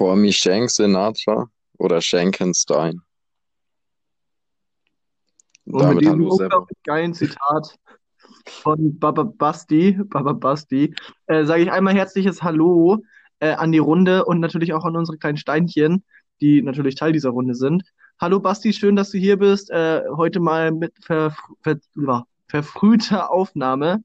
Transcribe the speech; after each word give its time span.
Call 0.00 0.16
me 0.16 0.32
Shank 0.32 0.70
Sinatra 0.70 1.50
oder 1.76 2.00
Shankenstein. 2.00 3.02
Und 5.66 5.88
mit 5.90 6.00
diesem 6.00 6.26
unglaublich 6.26 6.78
geilen 6.84 7.12
Zitat 7.12 7.78
von 8.46 8.98
Baba 8.98 9.24
Basti, 9.24 9.98
Baba 10.04 10.32
Basti, 10.32 10.94
äh, 11.26 11.44
sage 11.44 11.64
ich 11.64 11.70
einmal 11.70 11.92
herzliches 11.92 12.42
Hallo 12.42 13.02
äh, 13.40 13.50
an 13.50 13.72
die 13.72 13.78
Runde 13.78 14.24
und 14.24 14.40
natürlich 14.40 14.72
auch 14.72 14.86
an 14.86 14.96
unsere 14.96 15.18
kleinen 15.18 15.36
Steinchen, 15.36 16.02
die 16.40 16.62
natürlich 16.62 16.94
Teil 16.94 17.12
dieser 17.12 17.28
Runde 17.28 17.54
sind. 17.54 17.82
Hallo 18.18 18.40
Basti, 18.40 18.72
schön, 18.72 18.96
dass 18.96 19.10
du 19.10 19.18
hier 19.18 19.36
bist. 19.36 19.70
Äh, 19.70 20.00
heute 20.16 20.40
mal 20.40 20.72
mit 20.72 20.94
ver 21.04 21.36
ver 21.60 21.78
verfrühter 22.48 23.30
Aufnahme. 23.30 24.02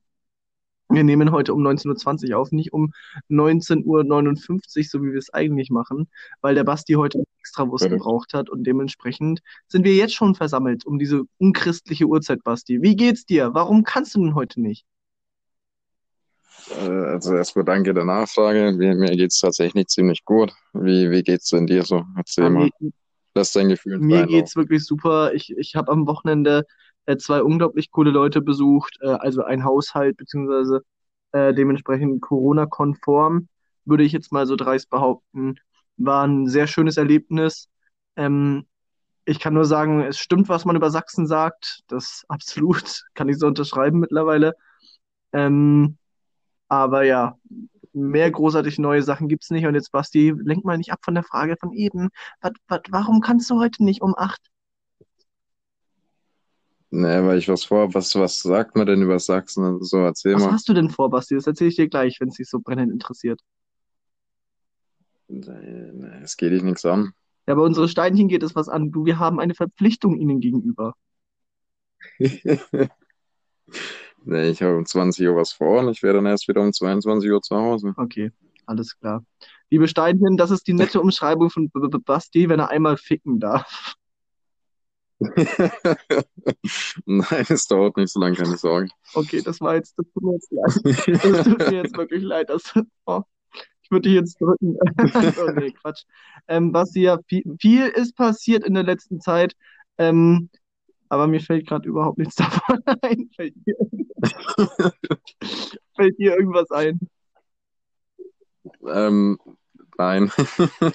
Wir 0.89 1.03
nehmen 1.03 1.31
heute 1.31 1.53
um 1.53 1.65
19.20 1.65 2.31
Uhr 2.31 2.37
auf, 2.37 2.51
nicht 2.51 2.71
um 2.71 2.93
19.59 3.29 3.85
Uhr, 3.85 4.83
so 4.83 5.03
wie 5.03 5.11
wir 5.11 5.17
es 5.17 5.33
eigentlich 5.33 5.71
machen, 5.71 6.07
weil 6.41 6.53
der 6.53 6.63
Basti 6.63 6.93
heute 6.93 7.23
extra 7.39 7.67
Wurst 7.67 7.89
gebraucht 7.89 8.33
hat 8.33 8.49
und 8.49 8.65
dementsprechend 8.65 9.41
sind 9.67 9.83
wir 9.83 9.95
jetzt 9.95 10.13
schon 10.13 10.35
versammelt 10.35 10.85
um 10.85 10.99
diese 10.99 11.23
unchristliche 11.39 12.05
Uhrzeit, 12.05 12.43
Basti. 12.43 12.81
Wie 12.81 12.95
geht's 12.95 13.25
dir? 13.25 13.53
Warum 13.53 13.83
kannst 13.83 14.15
du 14.15 14.19
denn 14.19 14.35
heute 14.35 14.61
nicht? 14.61 14.85
Äh, 16.69 16.89
also 16.89 17.35
erstmal 17.35 17.65
danke 17.65 17.93
der 17.93 18.05
Nachfrage. 18.05 18.71
Mir, 18.73 18.95
mir 18.95 19.15
geht's 19.15 19.39
tatsächlich 19.39 19.87
ziemlich 19.87 20.23
gut. 20.25 20.53
Wie, 20.73 21.09
wie 21.09 21.23
geht's 21.23 21.49
denn 21.49 21.67
dir 21.67 21.83
so? 21.83 22.03
Erzähl 22.15 22.49
mal. 22.49 22.69
Lass 23.37 23.51
dein 23.51 23.67
Gefühl 23.67 23.99
Mir 23.99 24.25
geht's 24.27 24.55
wirklich 24.55 24.85
super. 24.85 25.33
Ich, 25.33 25.51
ich 25.57 25.75
habe 25.75 25.91
am 25.91 26.07
Wochenende 26.07 26.65
zwei 27.17 27.43
unglaublich 27.43 27.91
coole 27.91 28.11
Leute 28.11 28.41
besucht, 28.41 28.97
äh, 29.01 29.07
also 29.07 29.43
ein 29.43 29.63
Haushalt, 29.63 30.17
beziehungsweise 30.17 30.81
äh, 31.31 31.53
dementsprechend 31.53 32.21
Corona-konform, 32.21 33.47
würde 33.85 34.03
ich 34.03 34.11
jetzt 34.11 34.31
mal 34.31 34.47
so 34.47 34.55
dreist 34.55 34.89
behaupten. 34.89 35.55
War 35.97 36.25
ein 36.27 36.47
sehr 36.47 36.67
schönes 36.67 36.97
Erlebnis. 36.97 37.69
Ähm, 38.15 38.65
ich 39.25 39.39
kann 39.39 39.53
nur 39.53 39.65
sagen, 39.65 40.01
es 40.01 40.17
stimmt, 40.19 40.49
was 40.49 40.65
man 40.65 40.75
über 40.75 40.91
Sachsen 40.91 41.27
sagt. 41.27 41.81
Das 41.87 42.23
absolut 42.29 43.03
kann 43.13 43.29
ich 43.29 43.37
so 43.37 43.47
unterschreiben 43.47 43.99
mittlerweile. 43.99 44.55
Ähm, 45.33 45.97
aber 46.67 47.03
ja, 47.03 47.37
mehr 47.93 48.31
großartig 48.31 48.79
neue 48.79 49.01
Sachen 49.03 49.27
gibt's 49.27 49.49
nicht. 49.51 49.65
Und 49.65 49.75
jetzt, 49.75 49.91
Basti, 49.91 50.33
lenk 50.37 50.65
mal 50.65 50.77
nicht 50.77 50.91
ab 50.91 50.99
von 51.03 51.15
der 51.15 51.23
Frage 51.23 51.57
von 51.59 51.73
eben. 51.73 52.09
Wat, 52.41 52.55
wat, 52.67 52.87
warum 52.91 53.21
kannst 53.21 53.49
du 53.49 53.59
heute 53.59 53.83
nicht 53.83 54.01
um 54.01 54.15
acht? 54.17 54.41
Nee, 56.97 57.23
weil 57.25 57.37
ich 57.37 57.49
was 57.49 57.65
vor, 57.65 57.93
was, 57.93 58.15
was 58.15 58.39
sagt 58.39 58.77
man 58.77 58.87
denn 58.87 59.01
über 59.01 59.19
Sachsen? 59.19 59.83
So, 59.83 59.97
erzähl 59.97 60.35
Was 60.35 60.43
mal. 60.43 60.53
hast 60.53 60.69
du 60.69 60.73
denn 60.73 60.89
vor, 60.89 61.09
Basti? 61.09 61.35
Das 61.35 61.45
erzähle 61.45 61.69
ich 61.69 61.75
dir 61.75 61.89
gleich, 61.89 62.21
wenn 62.21 62.29
es 62.29 62.35
dich 62.35 62.49
so 62.49 62.61
brennend 62.61 62.89
interessiert. 62.89 63.41
Nee, 65.27 66.21
es 66.23 66.37
geht 66.37 66.53
dich 66.53 66.63
nichts 66.63 66.85
an. 66.85 67.11
Ja, 67.47 67.55
bei 67.55 67.61
unseren 67.61 67.89
Steinchen 67.89 68.29
geht 68.29 68.43
es 68.43 68.55
was 68.55 68.69
an. 68.69 68.93
Du, 68.93 69.05
wir 69.05 69.19
haben 69.19 69.41
eine 69.41 69.55
Verpflichtung 69.55 70.15
ihnen 70.17 70.39
gegenüber. 70.39 70.93
Nee, 74.27 74.49
ich 74.49 74.63
habe 74.63 74.75
um 74.77 74.87
20 74.87 75.27
Uhr 75.27 75.35
was 75.35 75.53
vor 75.53 75.81
und 75.81 75.89
ich 75.89 76.01
wäre 76.01 76.15
dann 76.15 76.25
erst 76.25 76.47
wieder 76.47 76.61
um 76.61 76.73
22 76.73 77.29
Uhr 77.29 77.43
zu 77.43 77.55
Hause. 77.57 77.93
Okay, 77.95 78.31
alles 78.65 78.97
klar. 78.97 79.23
Liebe 79.69 79.87
Steinchen, 79.87 80.35
das 80.35 80.49
ist 80.49 80.67
die 80.67 80.73
nette 80.73 80.99
Umschreibung 80.99 81.51
von 81.51 81.69
B 81.69 81.77
-B 81.77 82.03
Basti, 82.03 82.49
wenn 82.49 82.59
er 82.59 82.69
einmal 82.71 82.97
ficken 82.97 83.39
darf. 83.39 83.95
Nein, 87.05 87.45
es 87.49 87.67
dauert 87.67 87.95
nicht 87.97 88.11
so 88.11 88.19
lange, 88.19 88.35
keine 88.35 88.57
Sorge. 88.57 88.89
Okay, 89.13 89.41
das 89.41 89.61
war 89.61 89.75
jetzt, 89.75 89.97
das 89.97 90.05
tut 90.13 90.23
mir 90.23 90.33
jetzt 90.33 90.51
leid. 90.51 90.75
Das 91.25 91.45
tut 91.45 91.59
mir 91.59 91.83
jetzt 91.83 91.97
wirklich 91.97 92.23
leid. 92.23 92.49
Das, 92.49 92.73
oh, 93.05 93.21
ich 93.81 93.91
würde 93.91 94.09
dich 94.09 94.15
jetzt 94.15 94.41
drücken. 94.41 94.77
oh, 95.39 95.51
nee, 95.55 95.71
Quatsch. 95.71 96.03
Ähm, 96.47 96.73
was 96.73 96.93
ja 96.95 97.19
viel, 97.27 97.43
viel, 97.59 97.87
ist 97.87 98.15
passiert 98.15 98.65
in 98.65 98.73
der 98.73 98.83
letzten 98.83 99.21
Zeit, 99.21 99.55
ähm, 99.97 100.49
aber 101.09 101.27
mir 101.27 101.39
fällt 101.39 101.67
gerade 101.67 101.87
überhaupt 101.87 102.17
nichts 102.17 102.35
davon 102.37 102.81
ein. 103.01 103.29
Fällt 103.35 103.55
dir, 103.65 103.75
fällt 105.95 106.17
dir 106.17 106.35
irgendwas 106.35 106.69
ein? 106.71 106.99
Ähm, 108.87 109.39
nein. 109.97 110.31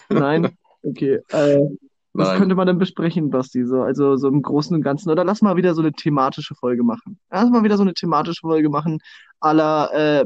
nein? 0.08 0.58
Okay. 0.82 1.20
Äh, 1.28 1.68
was 2.12 2.28
Nein. 2.28 2.38
könnte 2.38 2.54
man 2.56 2.66
denn 2.66 2.78
besprechen, 2.78 3.30
Basti? 3.30 3.64
So, 3.64 3.82
also 3.82 4.16
so 4.16 4.26
im 4.28 4.42
Großen 4.42 4.74
und 4.74 4.82
Ganzen. 4.82 5.10
Oder 5.10 5.24
lass 5.24 5.42
mal 5.42 5.56
wieder 5.56 5.74
so 5.74 5.80
eine 5.80 5.92
thematische 5.92 6.56
Folge 6.56 6.82
machen. 6.82 7.20
Lass 7.30 7.48
mal 7.50 7.62
wieder 7.62 7.76
so 7.76 7.82
eine 7.82 7.94
thematische 7.94 8.40
Folge 8.40 8.68
machen, 8.68 8.98
aller 9.38 9.92
äh, 9.94 10.24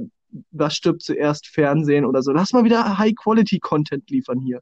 was 0.50 0.74
stirbt 0.74 1.02
zuerst 1.02 1.46
Fernsehen 1.46 2.06
oder 2.06 2.22
so. 2.22 2.32
Lass 2.32 2.52
mal 2.52 2.64
wieder 2.64 2.98
High-Quality-Content 2.98 4.10
liefern 4.10 4.40
hier. 4.40 4.60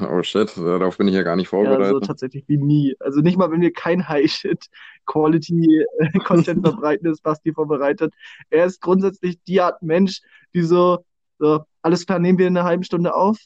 Oh 0.00 0.22
shit, 0.22 0.56
darauf 0.56 0.96
bin 0.98 1.06
ich 1.08 1.14
ja 1.14 1.22
gar 1.22 1.36
nicht 1.36 1.48
vorbereitet. 1.48 1.84
Ja, 1.84 1.90
so 1.90 2.00
tatsächlich 2.00 2.42
wie 2.48 2.56
nie. 2.56 2.96
Also 2.98 3.20
nicht 3.20 3.36
mal, 3.36 3.52
wenn 3.52 3.60
wir 3.60 3.72
kein 3.72 4.08
High-Shit-Quality-Content 4.08 6.66
verbreiten, 6.66 7.08
ist 7.08 7.22
Basti 7.22 7.52
vorbereitet. 7.52 8.12
Er 8.50 8.64
ist 8.64 8.80
grundsätzlich 8.80 9.40
die 9.44 9.60
Art 9.60 9.80
Mensch, 9.82 10.22
die 10.54 10.62
so, 10.62 11.04
so 11.38 11.64
alles 11.82 12.06
klar, 12.06 12.18
nehmen 12.18 12.38
wir 12.38 12.48
in 12.48 12.56
einer 12.56 12.66
halben 12.66 12.82
Stunde 12.82 13.14
auf 13.14 13.38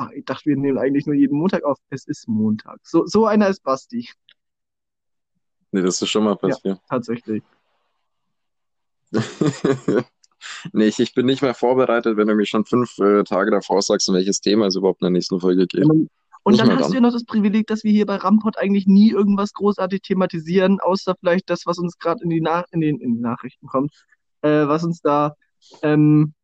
ach, 0.00 0.10
ich 0.12 0.24
dachte, 0.24 0.46
wir 0.46 0.56
nehmen 0.56 0.78
eigentlich 0.78 1.06
nur 1.06 1.14
jeden 1.14 1.36
Montag 1.36 1.64
auf. 1.64 1.78
Es 1.90 2.06
ist 2.06 2.28
Montag. 2.28 2.80
So, 2.82 3.06
so 3.06 3.26
einer 3.26 3.48
ist 3.48 3.62
Basti. 3.62 4.08
Nee, 5.72 5.82
das 5.82 6.00
ist 6.02 6.08
schon 6.08 6.24
mal 6.24 6.36
passiert. 6.36 6.78
Ja, 6.78 6.82
tatsächlich. 6.88 7.42
nee, 10.72 10.86
ich, 10.86 10.98
ich 11.00 11.14
bin 11.14 11.26
nicht 11.26 11.42
mehr 11.42 11.54
vorbereitet, 11.54 12.16
wenn 12.16 12.28
du 12.28 12.34
mir 12.34 12.46
schon 12.46 12.64
fünf 12.64 12.98
äh, 12.98 13.24
Tage 13.24 13.50
davor 13.50 13.82
sagst, 13.82 14.08
um 14.08 14.14
welches 14.14 14.40
Thema 14.40 14.66
es 14.66 14.76
überhaupt 14.76 15.02
in 15.02 15.06
der 15.06 15.12
nächsten 15.12 15.40
Folge 15.40 15.66
geht. 15.66 15.84
Und, 15.84 16.08
und 16.42 16.58
dann 16.58 16.70
hast 16.70 16.80
dran. 16.80 16.90
du 16.90 16.94
ja 16.94 17.00
noch 17.00 17.12
das 17.12 17.24
Privileg, 17.24 17.66
dass 17.66 17.84
wir 17.84 17.92
hier 17.92 18.06
bei 18.06 18.16
Rampot 18.16 18.56
eigentlich 18.56 18.86
nie 18.86 19.10
irgendwas 19.10 19.52
großartig 19.52 20.02
thematisieren, 20.02 20.80
außer 20.80 21.14
vielleicht 21.20 21.50
das, 21.50 21.66
was 21.66 21.78
uns 21.78 21.98
gerade 21.98 22.22
in, 22.24 22.30
die 22.30 22.38
in, 22.38 22.80
den, 22.80 23.00
in 23.00 23.14
die 23.16 23.20
Nachrichten 23.20 23.66
kommt, 23.66 23.92
äh, 24.42 24.66
was 24.66 24.84
uns 24.84 25.02
da 25.02 25.34
ähm, 25.82 26.34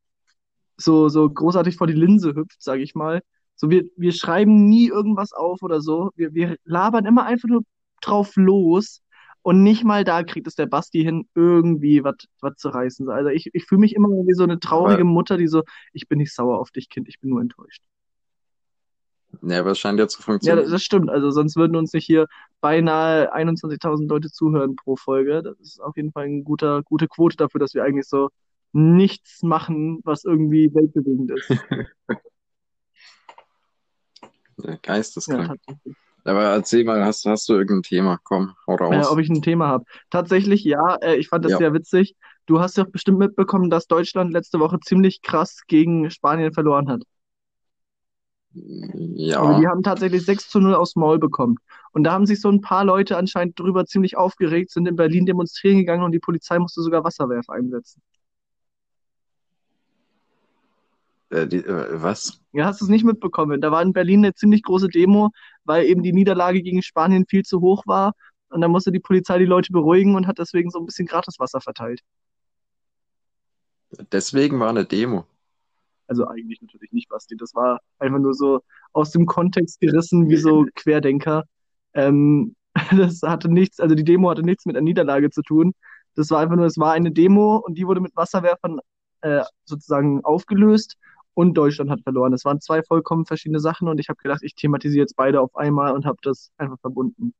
so, 0.77 1.09
so 1.09 1.29
großartig 1.29 1.77
vor 1.77 1.87
die 1.87 1.95
Linse 1.95 2.35
hüpft, 2.35 2.63
sage 2.63 2.83
ich 2.83 2.95
mal. 2.95 3.23
So, 3.57 3.71
wir, 3.71 3.85
wir 3.97 4.13
schreiben 4.13 4.69
nie 4.69 4.89
irgendwas 4.89 5.33
auf 5.33 5.63
oder 5.63 5.81
so. 5.81 6.11
Wir, 6.15 6.35
wir 6.35 6.57
labern 6.65 7.07
immer 7.07 7.25
einfach 7.25 7.49
nur 7.49 7.63
drauf 8.03 8.33
los. 8.37 9.03
Und 9.43 9.63
nicht 9.63 9.85
mal 9.85 10.03
da 10.03 10.25
kriegt 10.25 10.47
es 10.49 10.57
der 10.57 10.67
Basti 10.67 11.03
hin, 11.03 11.29
irgendwie 11.35 12.03
was 12.03 12.57
zu 12.57 12.69
reißen. 12.69 13.09
Also 13.09 13.31
ich, 13.31 13.49
ich 13.53 13.65
fühle 13.65 13.81
mich 13.81 13.95
immer 13.95 14.09
wie 14.09 14.35
so 14.35 14.43
eine 14.43 14.59
traurige 14.59 15.05
Mutter, 15.05 15.37
die 15.37 15.47
so, 15.47 15.63
ich 15.93 16.09
bin 16.09 16.19
nicht 16.19 16.35
sauer 16.35 16.59
auf 16.59 16.73
dich, 16.73 16.89
Kind, 16.89 17.09
ich 17.09 17.21
bin 17.21 17.31
nur 17.31 17.41
enttäuscht. 17.41 17.81
Ja, 19.43 19.61
aber 19.61 19.71
es 19.71 19.79
scheint 19.79 20.01
ja 20.01 20.09
zu 20.09 20.21
funktionieren. 20.21 20.65
Ja, 20.65 20.71
das 20.71 20.83
stimmt. 20.83 21.11
Also 21.11 21.31
sonst 21.31 21.57
würden 21.57 21.77
uns 21.77 21.93
nicht 21.93 22.07
hier 22.07 22.27
beinahe 22.61 23.33
21.000 23.35 24.09
Leute 24.09 24.31
zuhören 24.31 24.75
pro 24.75 24.97
Folge. 24.97 25.43
Das 25.43 25.61
ist 25.61 25.81
auf 25.81 25.97
jeden 25.97 26.11
Fall 26.11 26.25
eine 26.25 26.43
gute, 26.43 26.83
gute 26.85 27.07
Quote 27.07 27.37
dafür, 27.37 27.61
dass 27.61 27.75
wir 27.75 27.85
eigentlich 27.85 28.09
so 28.09 28.31
nichts 28.73 29.43
machen, 29.43 30.01
was 30.05 30.25
irgendwie 30.25 30.75
weltbewegend 30.75 31.31
ist. 31.31 31.51
Der 34.59 34.79
Geisteskrank. 34.79 35.61
Ja, 35.67 35.75
aber 36.25 36.45
erzähl 36.45 36.85
mal, 36.85 37.05
hast, 37.05 37.25
hast 37.27 37.49
du 37.49 37.55
irgendein 37.55 37.83
Thema? 37.83 38.19
Komm, 38.25 38.55
hau 38.67 38.75
raus. 38.75 39.07
Äh, 39.07 39.13
ob 39.13 39.19
ich 39.19 39.29
ein 39.29 39.43
Thema 39.43 39.69
habe. 39.69 39.85
Tatsächlich, 40.11 40.65
ja, 40.65 40.97
äh, 40.97 41.17
ich 41.17 41.29
fand 41.29 41.45
das 41.45 41.53
ja. 41.53 41.59
sehr 41.59 41.73
witzig. 41.73 42.17
Du 42.47 42.61
hast 42.61 42.77
ja 42.77 42.85
bestimmt 42.85 43.19
mitbekommen, 43.19 43.71
dass 43.71 43.87
Deutschland 43.87 44.33
letzte 44.33 44.59
Woche 44.59 44.79
ziemlich 44.81 45.23
krass 45.23 45.63
gegen 45.67 46.11
Spanien 46.11 46.53
verloren 46.53 46.89
hat. 46.89 47.03
Ja. 48.55 49.41
Aber 49.41 49.61
die 49.61 49.67
haben 49.67 49.83
tatsächlich 49.83 50.25
6 50.25 50.49
zu 50.49 50.61
0 50.61 50.75
aufs 50.75 50.97
Maul 50.97 51.19
bekommen. 51.19 51.57
Und 51.93 52.05
da 52.05 52.13
haben 52.13 52.27
sich 52.27 52.41
so 52.41 52.49
ein 52.51 52.61
paar 52.61 52.85
Leute 52.85 53.17
anscheinend 53.17 53.59
drüber 53.59 53.87
ziemlich 53.87 54.17
aufgeregt, 54.17 54.71
sind 54.71 54.89
in 54.89 54.97
Berlin 54.97 55.27
demonstrieren 55.27 55.79
gegangen 55.79 56.05
und 56.05 56.13
die 56.13 56.19
Polizei 56.19 56.59
musste 56.59 56.83
sogar 56.83 57.05
Wasserwerfer 57.05 57.53
einsetzen. 57.53 58.03
Äh, 61.31 61.47
die, 61.47 61.59
äh, 61.59 62.03
was? 62.03 62.41
Ja, 62.53 62.67
hast 62.67 62.81
du 62.81 62.85
es 62.85 62.91
nicht 62.91 63.05
mitbekommen? 63.05 63.61
Da 63.61 63.71
war 63.71 63.83
in 63.83 63.93
Berlin 63.93 64.25
eine 64.25 64.35
ziemlich 64.35 64.63
große 64.63 64.89
Demo, 64.89 65.31
weil 65.65 65.87
eben 65.87 66.03
die 66.03 66.13
Niederlage 66.13 66.63
gegen 66.63 66.83
Spanien 66.83 67.27
viel 67.29 67.43
zu 67.43 67.61
hoch 67.61 67.83
war. 67.87 68.13
Und 68.49 68.61
dann 68.61 68.71
musste 68.71 68.93
die 68.93 69.01
Polizei 69.01 69.39
die 69.39 69.45
Leute 69.45 69.73
beruhigen 69.73 70.15
und 70.15 70.27
hat 70.27 70.39
deswegen 70.39 70.71
so 70.71 70.79
ein 70.79 70.87
bisschen 70.87 71.07
Gratiswasser 71.07 71.61
verteilt. 71.61 72.01
Deswegen 74.13 74.61
war 74.61 74.71
eine 74.71 74.85
Demo. 74.85 75.27
Also 76.07 76.27
eigentlich 76.27 76.61
natürlich 76.63 76.93
nicht, 76.93 77.09
Basti. 77.09 77.37
Das 77.37 77.55
war 77.55 77.81
einfach 77.99 78.21
nur 78.21 78.35
so 78.35 78.61
aus 78.93 79.11
dem 79.11 79.27
Kontext 79.27 79.81
gerissen, 79.81 80.29
wie 80.29 80.37
so 80.37 80.67
Querdenker. 80.77 81.45
Ähm, 81.95 82.55
das 82.97 83.23
hatte 83.23 83.49
nichts, 83.49 83.81
also 83.81 83.95
die 83.95 84.05
Demo 84.05 84.31
hatte 84.31 84.43
nichts 84.43 84.67
mit 84.67 84.77
der 84.77 84.83
Niederlage 84.83 85.31
zu 85.31 85.43
tun. 85.43 85.73
Das 86.15 86.31
war 86.31 86.41
einfach 86.41 86.57
nur, 86.57 86.67
es 86.67 86.79
war 86.79 86.93
eine 86.93 87.11
Demo 87.11 87.57
und 87.57 87.77
die 87.77 87.87
wurde 87.87 88.01
mit 88.01 88.15
Wasserwerfern 88.17 88.79
äh, 89.23 89.43
sozusagen 89.65 90.25
aufgelöst 90.25 90.97
und 91.37 91.53
Deutschland 91.53 91.91
hat 91.91 92.01
verloren. 92.01 92.33
Es 92.33 92.47
waren 92.47 92.63
zwei 92.63 92.83
vollkommen 92.83 93.27
verschiedene 93.27 93.61
Sachen 93.61 93.89
und 93.89 94.01
ich 94.01 94.09
habe 94.09 94.17
gedacht, 94.23 94.41
ich 94.43 94.55
thematisiere 94.55 95.03
jetzt 95.03 95.17
beide 95.17 95.43
auf 95.43 95.55
einmal 95.55 95.93
und 95.93 96.07
habe 96.07 96.17
das 96.23 96.51
einfach 96.57 96.81
verbunden. 96.81 97.35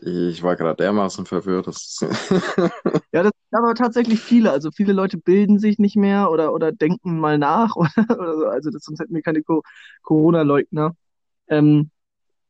Ich 0.00 0.42
war 0.42 0.56
gerade 0.56 0.76
dermaßen 0.76 1.26
verwirrt. 1.26 1.66
Das 1.66 1.98
ja, 3.12 3.22
das 3.22 3.32
sind 3.32 3.58
aber 3.58 3.74
tatsächlich 3.74 4.18
viele. 4.18 4.50
Also 4.50 4.70
viele 4.70 4.94
Leute 4.94 5.18
bilden 5.18 5.58
sich 5.58 5.78
nicht 5.78 5.94
mehr 5.94 6.30
oder, 6.30 6.54
oder 6.54 6.72
denken 6.72 7.20
mal 7.20 7.36
nach. 7.36 7.76
Oder, 7.76 7.92
oder 8.08 8.38
so. 8.38 8.46
Also 8.46 8.70
das, 8.70 8.82
sonst 8.84 9.00
hätten 9.00 9.14
wir 9.14 9.20
keine 9.20 9.42
Co 9.42 9.62
Corona-Leugner. 10.02 10.96
Ähm, 11.48 11.90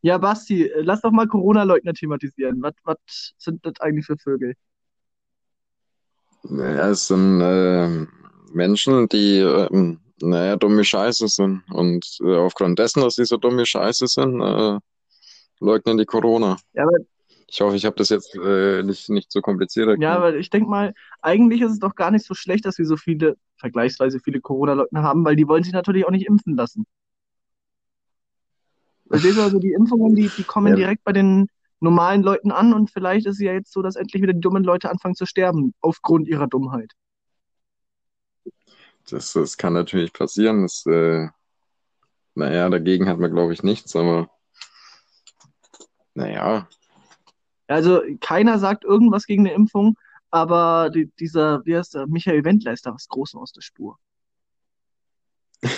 ja, 0.01 0.19
Basti, 0.19 0.71
lass 0.77 1.01
doch 1.01 1.11
mal 1.11 1.27
Corona-Leugner 1.27 1.93
thematisieren. 1.93 2.63
Was, 2.63 2.75
was 2.85 3.35
sind 3.37 3.67
das 3.67 3.81
eigentlich 3.81 4.07
für 4.07 4.17
Vögel? 4.17 4.55
Ja, 6.45 6.91
es 6.91 7.09
sind 7.09 7.41
äh, 7.41 8.07
Menschen, 8.53 9.09
die 9.09 9.39
äh, 9.39 9.97
naja, 10.23 10.57
dumme 10.57 10.85
Scheiße 10.85 11.29
sind. 11.29 11.63
Und 11.71 12.19
äh, 12.23 12.37
aufgrund 12.37 12.79
dessen, 12.79 13.03
dass 13.03 13.17
sie 13.17 13.25
so 13.25 13.37
dumme 13.37 13.67
Scheiße 13.67 14.07
sind, 14.07 14.41
äh, 14.41 14.79
leugnen 15.61 15.99
die 15.99 16.05
Corona. 16.05 16.59
Ja, 16.73 16.85
aber 16.85 16.99
ich 17.47 17.61
hoffe, 17.61 17.77
ich 17.77 17.85
habe 17.85 17.97
das 17.97 18.11
jetzt 18.11 18.37
äh, 18.37 18.83
nicht, 18.83 19.09
nicht 19.09 19.33
so 19.33 19.41
kompliziert 19.41 19.89
erklärt. 19.89 20.13
Ja, 20.13 20.17
aber 20.17 20.37
ich 20.37 20.51
denke 20.51 20.71
mal, 20.71 20.95
eigentlich 21.21 21.61
ist 21.63 21.73
es 21.73 21.79
doch 21.81 21.95
gar 21.95 22.11
nicht 22.11 22.25
so 22.25 22.35
schlecht, 22.35 22.65
dass 22.65 22.79
wir 22.79 22.87
so 22.87 22.97
viele, 22.97 23.37
vergleichsweise 23.57 24.21
viele 24.21 24.41
Corona-Leugner 24.41 25.03
haben, 25.03 25.25
weil 25.25 25.37
die 25.37 25.49
wollen 25.49 25.65
sich 25.65 25.73
natürlich 25.73 26.07
auch 26.07 26.13
nicht 26.13 26.27
impfen 26.27 26.57
lassen. 26.57 26.87
Verstehst 29.09 29.39
du, 29.39 29.43
also 29.43 29.59
die 29.59 29.73
Impfungen, 29.73 30.15
die, 30.15 30.31
die 30.37 30.45
kommen 30.45 30.69
ja. 30.69 30.77
direkt 30.77 31.03
bei 31.03 31.13
den 31.13 31.49
normalen 31.81 32.23
Leuten 32.23 32.53
an 32.53 32.73
und 32.73 32.91
vielleicht 32.91 33.27
ist 33.27 33.35
es 33.35 33.41
ja 33.41 33.53
jetzt 33.53 33.73
so, 33.73 33.83
dass 33.83 33.97
endlich 33.97 34.23
wieder 34.23 34.33
die 34.33 34.41
dummen 34.41 34.63
Leute 34.63 34.89
anfangen 34.89 35.17
zu 35.17 35.27
sterben, 35.27 35.75
aufgrund 35.81 36.29
ihrer 36.29 36.47
Dummheit. 36.47 36.93
Das, 39.11 39.33
das 39.33 39.57
kann 39.57 39.73
natürlich 39.73 40.13
passieren. 40.13 40.63
Das, 40.63 40.85
äh, 40.87 41.29
naja, 42.35 42.69
dagegen 42.69 43.09
hat 43.09 43.19
man, 43.19 43.33
glaube 43.33 43.53
ich, 43.53 43.63
nichts, 43.63 43.97
aber 43.97 44.31
naja, 46.15 46.69
also 47.71 48.03
keiner 48.21 48.59
sagt 48.59 48.85
irgendwas 48.85 49.27
gegen 49.27 49.47
eine 49.47 49.55
Impfung, 49.55 49.97
aber 50.31 50.91
die, 50.91 51.07
dieser, 51.21 51.65
wie 51.65 51.77
heißt 51.77 51.95
der, 51.95 52.09
Michael 52.09 52.45
Wendler 52.45 52.73
ist 52.73 52.85
da 52.85 52.93
was 52.93 53.09
Großes 53.09 53.37
aus 53.37 53.53
der 53.53 53.61
Spur. 53.61 53.97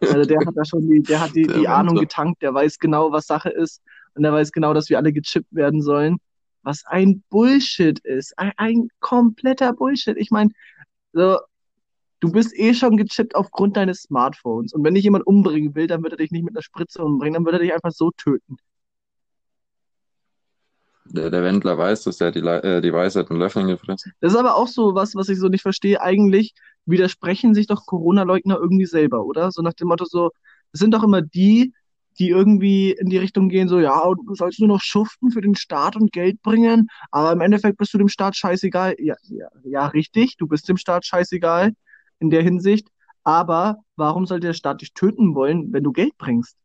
also 0.00 0.24
der 0.24 0.38
hat 0.46 0.54
da 0.54 0.64
schon 0.64 0.88
die, 0.88 1.02
der 1.02 1.20
hat 1.20 1.34
die, 1.34 1.46
die 1.46 1.66
Ahnung 1.66 1.96
getankt, 1.96 2.42
der 2.42 2.54
weiß 2.54 2.78
genau, 2.78 3.10
was 3.10 3.26
Sache 3.26 3.48
ist 3.50 3.82
und 4.14 4.22
der 4.22 4.32
weiß 4.32 4.52
genau, 4.52 4.74
dass 4.74 4.90
wir 4.90 4.98
alle 4.98 5.12
gechippt 5.12 5.52
werden 5.52 5.82
sollen. 5.82 6.18
Was 6.62 6.84
ein 6.84 7.22
Bullshit 7.30 7.98
ist. 8.00 8.38
Ein, 8.38 8.52
ein 8.56 8.88
kompletter 9.00 9.72
Bullshit. 9.72 10.16
Ich 10.18 10.30
meine, 10.30 10.50
so, 11.12 11.38
du 12.20 12.32
bist 12.32 12.56
eh 12.58 12.74
schon 12.74 12.96
gechippt 12.96 13.34
aufgrund 13.34 13.76
deines 13.76 14.02
Smartphones. 14.02 14.72
Und 14.72 14.84
wenn 14.84 14.94
dich 14.94 15.04
jemand 15.04 15.26
umbringen 15.26 15.74
will, 15.74 15.86
dann 15.86 16.02
wird 16.02 16.14
er 16.14 16.18
dich 16.18 16.30
nicht 16.30 16.44
mit 16.44 16.54
einer 16.54 16.62
Spritze 16.62 17.02
umbringen, 17.02 17.34
dann 17.34 17.44
wird 17.44 17.54
er 17.54 17.60
dich 17.60 17.74
einfach 17.74 17.92
so 17.92 18.10
töten 18.16 18.56
der, 21.10 21.30
der 21.30 21.42
Wendler 21.42 21.78
weiß, 21.78 22.04
dass 22.04 22.20
er 22.20 22.30
die, 22.30 22.40
äh, 22.40 22.80
die 22.80 22.92
Weisheit 22.92 23.30
mit 23.30 23.38
Löffeln 23.38 23.66
gefressen 23.66 24.12
Das 24.20 24.32
ist 24.32 24.38
aber 24.38 24.56
auch 24.56 24.68
so 24.68 24.94
was, 24.94 25.14
was 25.14 25.28
ich 25.28 25.38
so 25.38 25.48
nicht 25.48 25.62
verstehe. 25.62 26.00
Eigentlich 26.00 26.54
widersprechen 26.86 27.54
sich 27.54 27.66
doch 27.66 27.86
Corona-Leugner 27.86 28.58
irgendwie 28.58 28.86
selber, 28.86 29.24
oder? 29.24 29.50
So 29.50 29.62
nach 29.62 29.74
dem 29.74 29.88
Motto 29.88 30.04
so, 30.04 30.30
es 30.72 30.80
sind 30.80 30.92
doch 30.94 31.02
immer 31.02 31.22
die, 31.22 31.72
die 32.18 32.28
irgendwie 32.30 32.92
in 32.92 33.08
die 33.08 33.18
Richtung 33.18 33.48
gehen, 33.48 33.68
so, 33.68 33.78
ja, 33.78 34.02
du 34.26 34.34
sollst 34.34 34.58
nur 34.58 34.68
noch 34.68 34.80
schuften 34.80 35.30
für 35.30 35.40
den 35.40 35.54
Staat 35.54 35.94
und 35.96 36.12
Geld 36.12 36.42
bringen, 36.42 36.88
aber 37.12 37.32
im 37.32 37.40
Endeffekt 37.40 37.78
bist 37.78 37.94
du 37.94 37.98
dem 37.98 38.08
Staat 38.08 38.36
scheißegal. 38.36 38.96
Ja, 38.98 39.14
ja, 39.28 39.48
ja, 39.64 39.86
richtig, 39.86 40.36
du 40.36 40.48
bist 40.48 40.68
dem 40.68 40.76
Staat 40.76 41.06
scheißegal 41.06 41.72
in 42.20 42.30
der 42.30 42.42
Hinsicht, 42.42 42.88
aber 43.24 43.78
warum 43.96 44.26
sollte 44.26 44.48
der 44.48 44.54
Staat 44.54 44.80
dich 44.80 44.94
töten 44.94 45.34
wollen, 45.34 45.72
wenn 45.72 45.84
du 45.84 45.92
Geld 45.92 46.16
bringst? 46.18 46.56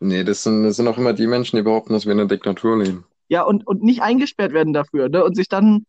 Nee, 0.00 0.24
das 0.24 0.42
sind, 0.42 0.64
das 0.64 0.76
sind 0.76 0.88
auch 0.88 0.98
immer 0.98 1.12
die 1.12 1.26
Menschen, 1.26 1.56
die 1.56 1.62
behaupten, 1.62 1.92
dass 1.92 2.04
wir 2.04 2.12
in 2.12 2.20
einer 2.20 2.28
Diktatur 2.28 2.82
leben. 2.82 3.04
Ja, 3.28 3.42
und, 3.42 3.66
und 3.66 3.82
nicht 3.82 4.02
eingesperrt 4.02 4.52
werden 4.52 4.72
dafür, 4.72 5.08
ne? 5.08 5.24
Und 5.24 5.34
sich 5.34 5.48
dann. 5.48 5.86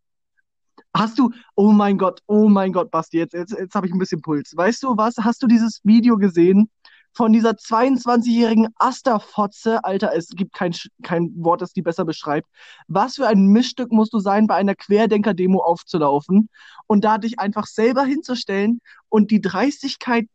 Hast 0.95 1.19
du, 1.19 1.31
oh 1.55 1.71
mein 1.71 1.97
Gott, 1.97 2.21
oh 2.27 2.47
mein 2.47 2.71
Gott, 2.71 2.89
Basti, 2.89 3.17
jetzt, 3.17 3.33
jetzt, 3.33 3.51
jetzt 3.51 3.75
habe 3.75 3.85
ich 3.85 3.93
ein 3.93 3.99
bisschen 3.99 4.21
Puls. 4.21 4.53
Weißt 4.55 4.81
du 4.83 4.95
was? 4.95 5.15
Hast 5.19 5.43
du 5.43 5.47
dieses 5.47 5.81
Video 5.83 6.15
gesehen 6.15 6.69
von 7.15 7.33
dieser 7.33 7.51
22-jährigen 7.51 8.67
Asterfotze? 8.77 9.83
Alter, 9.83 10.13
es 10.13 10.29
gibt 10.29 10.53
kein, 10.53 10.75
kein 11.01 11.31
Wort, 11.37 11.61
das 11.61 11.73
die 11.73 11.81
besser 11.81 12.05
beschreibt. 12.05 12.47
Was 12.87 13.15
für 13.15 13.27
ein 13.27 13.47
Mischstück 13.47 13.91
musst 13.91 14.13
du 14.13 14.19
sein, 14.19 14.47
bei 14.47 14.55
einer 14.55 14.75
Querdenker-Demo 14.75 15.59
aufzulaufen 15.59 16.49
und 16.87 17.05
da 17.05 17.17
dich 17.17 17.39
einfach 17.39 17.65
selber 17.65 18.03
hinzustellen 18.03 18.81
und 19.09 19.31
die 19.31 19.41
Dreistigkeit 19.41 20.27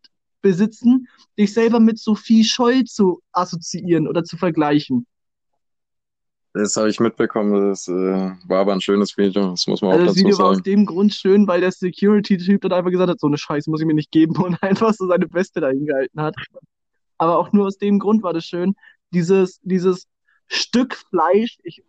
besitzen, 0.42 1.06
dich 1.38 1.52
selber 1.52 1.80
mit 1.80 1.98
Sophie 1.98 2.44
Scholl 2.44 2.84
zu 2.84 3.20
assoziieren 3.32 4.08
oder 4.08 4.24
zu 4.24 4.38
vergleichen. 4.38 5.06
Das 6.52 6.76
habe 6.76 6.90
ich 6.90 6.98
mitbekommen, 6.98 7.68
das 7.68 7.86
äh, 7.86 7.92
war 7.92 8.60
aber 8.60 8.72
ein 8.72 8.80
schönes 8.80 9.16
Video, 9.16 9.50
das 9.50 9.68
muss 9.68 9.82
man 9.82 9.92
also 9.92 10.02
auch 10.02 10.06
dazu 10.08 10.18
sagen. 10.18 10.28
Das 10.28 10.38
Video 10.38 10.38
war 10.44 10.50
aus 10.50 10.62
dem 10.62 10.84
Grund 10.84 11.14
schön, 11.14 11.46
weil 11.46 11.60
der 11.60 11.70
Security-Typ 11.70 12.62
dann 12.62 12.72
einfach 12.72 12.90
gesagt 12.90 13.08
hat, 13.08 13.20
so 13.20 13.28
eine 13.28 13.38
Scheiße 13.38 13.70
muss 13.70 13.80
ich 13.80 13.86
mir 13.86 13.94
nicht 13.94 14.10
geben 14.10 14.36
und 14.42 14.60
einfach 14.62 14.92
so 14.92 15.06
seine 15.06 15.32
Weste 15.32 15.60
dahin 15.60 15.86
gehalten 15.86 16.20
hat. 16.20 16.34
Aber 17.18 17.38
auch 17.38 17.52
nur 17.52 17.66
aus 17.66 17.78
dem 17.78 18.00
Grund 18.00 18.22
war 18.22 18.32
das 18.32 18.44
schön, 18.44 18.74
dieses, 19.12 19.60
dieses 19.62 20.08
Stück 20.48 20.96
Fleisch, 20.96 21.58
ich 21.62 21.82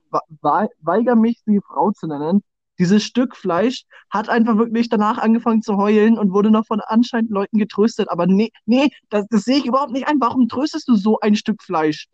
weigere 0.82 1.16
mich, 1.16 1.42
sie 1.46 1.60
Frau 1.66 1.92
zu 1.92 2.06
nennen, 2.06 2.44
dieses 2.78 3.04
Stück 3.04 3.36
Fleisch 3.36 3.86
hat 4.10 4.30
einfach 4.30 4.58
wirklich 4.58 4.90
danach 4.90 5.18
angefangen 5.18 5.62
zu 5.62 5.78
heulen 5.78 6.18
und 6.18 6.34
wurde 6.34 6.52
noch 6.52 6.66
von 6.66 6.82
anscheinend 6.82 7.32
Leuten 7.32 7.58
getröstet. 7.58 8.10
Aber 8.10 8.26
nee, 8.28 8.52
nee, 8.66 8.90
das, 9.10 9.26
das 9.30 9.44
sehe 9.44 9.58
ich 9.58 9.66
überhaupt 9.66 9.92
nicht 9.92 10.08
ein. 10.08 10.20
Warum 10.20 10.48
tröstest 10.48 10.88
du 10.88 10.96
so 10.96 11.20
ein 11.20 11.36
Stück 11.36 11.62
Fleisch? 11.62 12.08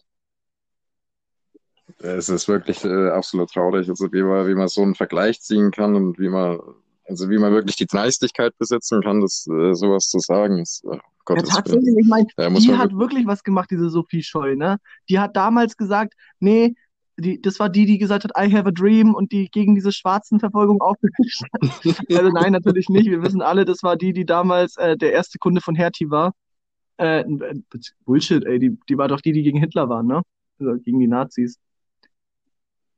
Es 1.99 2.29
ist 2.29 2.47
wirklich 2.47 2.83
äh, 2.83 3.09
absolut 3.09 3.49
traurig, 3.51 3.89
also 3.89 4.11
wie 4.11 4.21
man, 4.21 4.47
wie 4.47 4.55
man 4.55 4.67
so 4.67 4.81
einen 4.81 4.95
Vergleich 4.95 5.41
ziehen 5.41 5.71
kann 5.71 5.95
und 5.95 6.19
wie 6.19 6.29
man, 6.29 6.59
also 7.05 7.29
wie 7.29 7.39
man 7.39 7.53
wirklich 7.53 7.75
die 7.75 7.87
Dreistigkeit 7.87 8.55
besitzen 8.57 9.01
kann, 9.01 9.21
das 9.21 9.47
äh, 9.47 9.73
sowas 9.73 10.09
zu 10.09 10.19
sagen. 10.19 10.59
Ist, 10.59 10.83
äh, 10.85 10.97
ja, 11.29 11.41
tatsächlich, 11.41 11.95
ich 11.97 12.07
meine, 12.07 12.27
ja, 12.37 12.49
die 12.49 12.75
hat 12.75 12.93
wirklich 12.93 13.25
was 13.25 13.43
gemacht, 13.43 13.71
diese 13.71 13.89
Sophie 13.89 14.23
Scholl, 14.23 14.55
ne? 14.55 14.77
Die 15.09 15.19
hat 15.19 15.35
damals 15.35 15.75
gesagt, 15.75 16.13
nee, 16.39 16.75
die, 17.17 17.41
das 17.41 17.59
war 17.59 17.69
die, 17.69 17.85
die 17.85 17.97
gesagt 17.97 18.23
hat, 18.23 18.31
I 18.37 18.51
have 18.53 18.67
a 18.67 18.71
dream 18.71 19.15
und 19.15 19.31
die 19.31 19.49
gegen 19.49 19.73
diese 19.73 19.91
schwarzen 19.91 20.39
Verfolgung 20.39 20.81
aufgemischt 20.81 21.43
hat. 21.51 21.61
also 22.15 22.29
nein, 22.29 22.51
natürlich 22.51 22.89
nicht. 22.89 23.09
Wir 23.09 23.23
wissen 23.23 23.41
alle, 23.41 23.65
das 23.65 23.81
war 23.81 23.95
die, 23.97 24.13
die 24.13 24.25
damals 24.25 24.77
äh, 24.77 24.95
der 24.95 25.13
erste 25.13 25.39
Kunde 25.39 25.61
von 25.61 25.75
Hertie 25.75 26.09
war. 26.11 26.33
Äh, 26.97 27.25
Bullshit, 28.05 28.45
ey, 28.45 28.59
die, 28.59 28.77
die 28.87 28.97
war 28.97 29.07
doch 29.07 29.21
die, 29.21 29.31
die 29.31 29.43
gegen 29.43 29.59
Hitler 29.59 29.89
war, 29.89 30.03
ne? 30.03 30.21
Also 30.59 30.79
gegen 30.79 30.99
die 30.99 31.07
Nazis. 31.07 31.57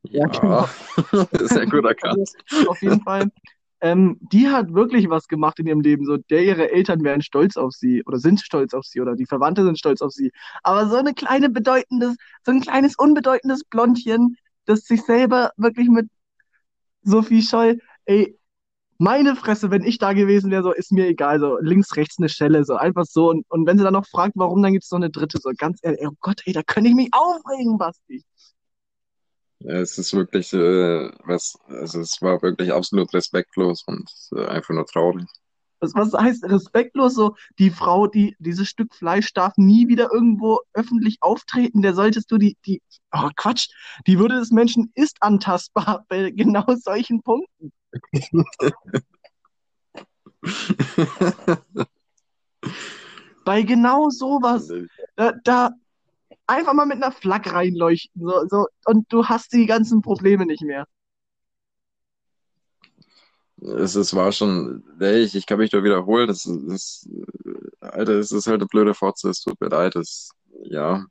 Ja, 0.02 0.20
ja 0.20 0.26
genau. 0.26 0.68
sehr 1.46 1.66
gut 1.66 1.84
erkannt. 1.84 2.18
Also, 2.18 2.70
auf 2.70 2.82
jeden 2.82 3.02
Fall 3.02 3.30
ähm, 3.80 4.18
die 4.20 4.48
hat 4.48 4.72
wirklich 4.74 5.08
was 5.08 5.26
gemacht 5.28 5.58
in 5.58 5.66
ihrem 5.66 5.80
Leben. 5.80 6.04
So, 6.04 6.16
der 6.16 6.44
ihre 6.44 6.70
Eltern 6.70 7.02
wären 7.02 7.22
stolz 7.22 7.56
auf 7.56 7.72
sie 7.72 8.02
oder 8.04 8.18
sind 8.18 8.40
stolz 8.40 8.74
auf 8.74 8.84
sie 8.84 9.00
oder 9.00 9.16
die 9.16 9.26
Verwandte 9.26 9.64
sind 9.64 9.78
stolz 9.78 10.02
auf 10.02 10.12
sie. 10.12 10.32
Aber 10.62 10.88
so 10.88 10.96
eine 10.96 11.14
kleine 11.14 11.48
bedeutendes, 11.48 12.16
so 12.44 12.52
ein 12.52 12.60
kleines 12.60 12.96
unbedeutendes 12.96 13.64
Blondchen, 13.64 14.36
das 14.66 14.80
sich 14.82 15.02
selber 15.02 15.52
wirklich 15.56 15.88
mit 15.88 16.08
Sophie 17.02 17.42
Scholl, 17.42 17.78
ey, 18.04 18.36
meine 18.98 19.34
Fresse, 19.34 19.70
wenn 19.70 19.82
ich 19.82 19.96
da 19.96 20.12
gewesen 20.12 20.50
wäre, 20.50 20.62
so 20.62 20.72
ist 20.72 20.92
mir 20.92 21.06
egal, 21.06 21.40
so 21.40 21.58
links, 21.60 21.96
rechts 21.96 22.18
eine 22.18 22.28
Schelle, 22.28 22.64
so 22.66 22.76
einfach 22.76 23.06
so. 23.06 23.30
Und, 23.30 23.46
und 23.50 23.66
wenn 23.66 23.78
sie 23.78 23.84
dann 23.84 23.94
noch 23.94 24.06
fragt, 24.06 24.34
warum, 24.36 24.62
dann 24.62 24.72
gibt 24.72 24.84
es 24.84 24.90
noch 24.90 24.98
eine 24.98 25.08
dritte, 25.10 25.38
so 25.40 25.50
ganz 25.56 25.78
ehrlich, 25.82 26.00
oh 26.06 26.12
Gott, 26.20 26.42
ey, 26.44 26.52
da 26.52 26.62
könnte 26.62 26.90
ich 26.90 26.96
mich 26.96 27.08
aufregen, 27.12 27.78
Basti. 27.78 28.22
Es 29.60 29.98
ist 29.98 30.14
wirklich, 30.14 30.52
äh, 30.54 31.10
was, 31.24 31.58
also 31.68 32.00
es 32.00 32.22
war 32.22 32.40
wirklich 32.42 32.72
absolut 32.72 33.12
respektlos 33.12 33.84
und 33.86 34.10
äh, 34.34 34.46
einfach 34.46 34.74
nur 34.74 34.86
traurig. 34.86 35.26
Was, 35.80 35.94
was 35.94 36.12
heißt 36.12 36.44
respektlos? 36.44 37.14
So, 37.14 37.34
die 37.58 37.70
Frau, 37.70 38.06
die, 38.06 38.36
dieses 38.38 38.68
Stück 38.68 38.94
Fleisch 38.94 39.32
darf 39.32 39.54
nie 39.56 39.88
wieder 39.88 40.12
irgendwo 40.12 40.58
öffentlich 40.74 41.16
auftreten. 41.20 41.80
Der 41.82 41.94
solltest 41.94 42.30
du 42.30 42.38
die, 42.38 42.56
die, 42.66 42.82
oh 43.12 43.30
Quatsch, 43.36 43.68
die 44.06 44.18
Würde 44.18 44.36
des 44.36 44.50
Menschen 44.50 44.92
ist 44.94 45.22
antastbar 45.22 46.04
bei 46.08 46.30
genau 46.30 46.64
solchen 46.76 47.22
Punkten. 47.22 47.72
bei 53.44 53.62
genau 53.62 54.10
sowas. 54.10 54.70
Da, 55.16 55.32
da, 55.44 55.70
einfach 56.50 56.74
mal 56.74 56.86
mit 56.86 57.02
einer 57.02 57.12
Flak 57.12 57.52
reinleuchten. 57.52 58.22
So, 58.22 58.46
so, 58.48 58.66
und 58.86 59.10
du 59.12 59.26
hast 59.26 59.52
die 59.52 59.66
ganzen 59.66 60.02
Probleme 60.02 60.46
nicht 60.46 60.62
mehr. 60.62 60.86
Es, 63.62 63.94
es 63.94 64.14
war 64.14 64.32
schon, 64.32 64.82
ich, 65.00 65.34
ich 65.34 65.46
kann 65.46 65.58
mich 65.58 65.70
da 65.70 65.84
wiederholen, 65.84 66.26
das, 66.26 66.50
das, 66.66 67.08
Alter, 67.80 68.14
es 68.14 68.32
ist 68.32 68.46
halt 68.46 68.60
eine 68.60 68.66
blöde 68.66 68.94
Fotze, 68.94 69.28
es 69.28 69.42
tut 69.42 69.60
mir 69.60 69.68
leid, 69.68 69.94
das, 69.96 70.30
ja, 70.64 71.04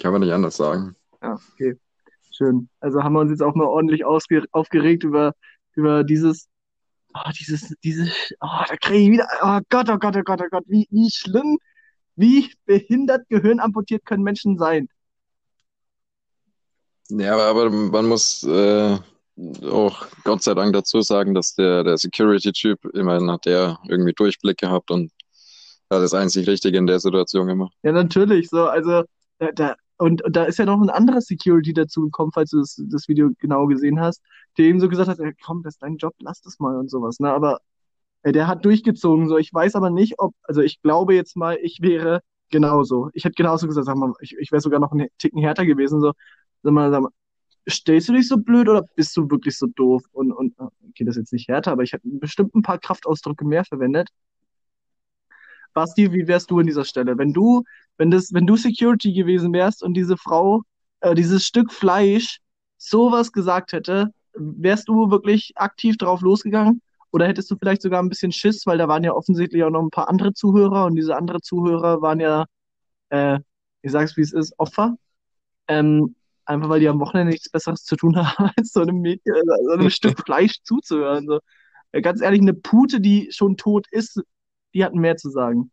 kann 0.00 0.12
man 0.12 0.20
nicht 0.20 0.32
anders 0.32 0.56
sagen. 0.56 0.94
Ja, 1.20 1.36
okay, 1.52 1.76
schön. 2.30 2.68
Also 2.78 3.02
haben 3.02 3.14
wir 3.14 3.20
uns 3.20 3.32
jetzt 3.32 3.42
auch 3.42 3.56
mal 3.56 3.66
ordentlich 3.66 4.04
aufgeregt 4.04 5.02
über, 5.02 5.32
über 5.74 6.04
dieses, 6.04 6.48
oh, 7.14 7.30
dieses, 7.36 7.74
dieses, 7.82 8.32
oh, 8.40 8.64
da 8.68 8.76
kriege 8.76 8.98
ich 8.98 9.10
wieder, 9.10 9.26
oh 9.42 9.58
Gott, 9.68 9.90
oh 9.90 9.98
Gott, 9.98 10.16
oh 10.16 10.22
Gott, 10.22 10.40
oh 10.40 10.48
Gott, 10.48 10.64
wie, 10.68 10.86
wie 10.90 11.10
schlimm 11.10 11.58
wie 12.16 12.52
behindert 12.64 13.28
gehirnamputiert 13.28 14.04
können 14.04 14.22
Menschen 14.22 14.58
sein? 14.58 14.88
Ja, 17.08 17.36
aber 17.36 17.70
man 17.70 18.06
muss 18.06 18.42
äh, 18.42 18.98
auch 19.70 20.06
Gott 20.24 20.42
sei 20.42 20.54
Dank 20.54 20.72
dazu 20.72 21.02
sagen, 21.02 21.34
dass 21.34 21.54
der, 21.54 21.84
der 21.84 21.98
Security-Typ, 21.98 22.84
immerhin 22.94 23.30
hat 23.30 23.44
der 23.46 23.78
irgendwie 23.86 24.12
Durchblick 24.12 24.58
gehabt 24.58 24.90
und 24.90 25.12
hat 25.90 26.02
das 26.02 26.14
einzig 26.14 26.48
Richtige 26.48 26.78
in 26.78 26.86
der 26.86 26.98
Situation 26.98 27.46
gemacht. 27.46 27.72
Ja, 27.82 27.92
natürlich. 27.92 28.48
So, 28.48 28.66
also 28.66 29.04
da, 29.38 29.52
da, 29.52 29.76
und, 29.98 30.22
und 30.24 30.34
da 30.34 30.44
ist 30.44 30.58
ja 30.58 30.64
noch 30.64 30.80
ein 30.80 30.90
anderer 30.90 31.20
Security 31.20 31.72
dazu 31.72 32.02
gekommen, 32.02 32.32
falls 32.32 32.50
du 32.50 32.58
das, 32.58 32.82
das 32.90 33.08
Video 33.08 33.30
genau 33.38 33.66
gesehen 33.66 34.00
hast, 34.00 34.22
der 34.58 34.66
ihm 34.66 34.80
so 34.80 34.88
gesagt 34.88 35.08
hat, 35.08 35.18
komm, 35.44 35.62
das 35.62 35.74
ist 35.74 35.82
dein 35.82 35.96
Job, 35.96 36.14
lass 36.18 36.40
das 36.40 36.58
mal 36.58 36.76
und 36.76 36.90
sowas. 36.90 37.20
Ne? 37.20 37.30
Aber 37.32 37.60
der 38.32 38.46
hat 38.46 38.64
durchgezogen. 38.64 39.28
So, 39.28 39.38
ich 39.38 39.52
weiß 39.52 39.74
aber 39.74 39.90
nicht, 39.90 40.14
ob, 40.18 40.34
also 40.42 40.60
ich 40.62 40.82
glaube 40.82 41.14
jetzt 41.14 41.36
mal, 41.36 41.58
ich 41.62 41.80
wäre 41.80 42.20
genauso. 42.50 43.10
Ich 43.14 43.24
hätte 43.24 43.34
genauso 43.34 43.66
gesagt, 43.66 43.86
sag 43.86 43.96
mal, 43.96 44.12
ich, 44.20 44.36
ich 44.38 44.52
wäre 44.52 44.60
sogar 44.60 44.80
noch 44.80 44.92
einen 44.92 45.08
Ticken 45.18 45.40
härter 45.40 45.66
gewesen. 45.66 46.00
So, 46.00 46.12
sag 46.62 46.72
mal, 46.72 46.90
sag 46.90 47.02
mal, 47.02 47.10
stellst 47.68 48.08
du 48.08 48.12
dich 48.14 48.28
so 48.28 48.38
blöd 48.38 48.68
oder 48.68 48.82
bist 48.94 49.16
du 49.16 49.30
wirklich 49.30 49.56
so 49.58 49.66
doof? 49.66 50.02
Und, 50.12 50.32
und 50.32 50.54
okay, 50.58 51.04
das 51.04 51.16
ist 51.16 51.22
jetzt 51.22 51.32
nicht 51.32 51.48
härter, 51.48 51.72
aber 51.72 51.82
ich 51.82 51.92
hätte 51.92 52.08
bestimmt 52.08 52.54
ein 52.54 52.62
paar 52.62 52.78
Kraftausdrücke 52.78 53.44
mehr 53.44 53.64
verwendet. 53.64 54.08
Basti, 55.74 56.12
wie 56.12 56.26
wärst 56.26 56.50
du 56.50 56.58
in 56.58 56.66
dieser 56.66 56.84
Stelle? 56.84 57.18
Wenn 57.18 57.32
du, 57.32 57.62
wenn 57.98 58.10
das, 58.10 58.32
wenn 58.32 58.46
du 58.46 58.56
Security 58.56 59.12
gewesen 59.12 59.52
wärst 59.52 59.82
und 59.82 59.94
diese 59.94 60.16
Frau, 60.16 60.62
äh, 61.00 61.14
dieses 61.14 61.44
Stück 61.44 61.72
Fleisch 61.72 62.38
sowas 62.78 63.30
gesagt 63.32 63.72
hätte, 63.72 64.10
wärst 64.34 64.88
du 64.88 65.10
wirklich 65.10 65.52
aktiv 65.56 65.96
drauf 65.98 66.22
losgegangen? 66.22 66.80
Oder 67.16 67.28
hättest 67.28 67.50
du 67.50 67.56
vielleicht 67.56 67.80
sogar 67.80 68.02
ein 68.02 68.10
bisschen 68.10 68.30
Schiss, 68.30 68.66
weil 68.66 68.76
da 68.76 68.88
waren 68.88 69.02
ja 69.02 69.14
offensichtlich 69.14 69.64
auch 69.64 69.70
noch 69.70 69.80
ein 69.80 69.88
paar 69.88 70.10
andere 70.10 70.34
Zuhörer 70.34 70.84
und 70.84 70.96
diese 70.96 71.16
anderen 71.16 71.40
Zuhörer 71.40 72.02
waren 72.02 72.20
ja, 72.20 72.44
äh, 73.08 73.38
ich 73.80 73.90
sag's 73.90 74.18
wie 74.18 74.20
es 74.20 74.34
ist, 74.34 74.52
Opfer. 74.58 74.96
Ähm, 75.66 76.14
einfach 76.44 76.68
weil 76.68 76.80
die 76.80 76.88
am 76.90 77.00
Wochenende 77.00 77.32
nichts 77.32 77.48
Besseres 77.48 77.84
zu 77.84 77.96
tun 77.96 78.16
haben, 78.18 78.50
als 78.58 78.70
so 78.70 78.82
einem 78.82 79.00
Mädchen, 79.00 79.32
so 79.64 79.72
einem 79.72 79.88
Stück 79.98 80.20
Fleisch 80.26 80.58
zuzuhören. 80.62 81.26
So. 81.26 81.40
Ganz 82.02 82.20
ehrlich, 82.20 82.42
eine 82.42 82.52
Pute, 82.52 83.00
die 83.00 83.30
schon 83.32 83.56
tot 83.56 83.86
ist, 83.90 84.20
die 84.74 84.84
hatten 84.84 84.98
mehr 84.98 85.16
zu 85.16 85.30
sagen. 85.30 85.70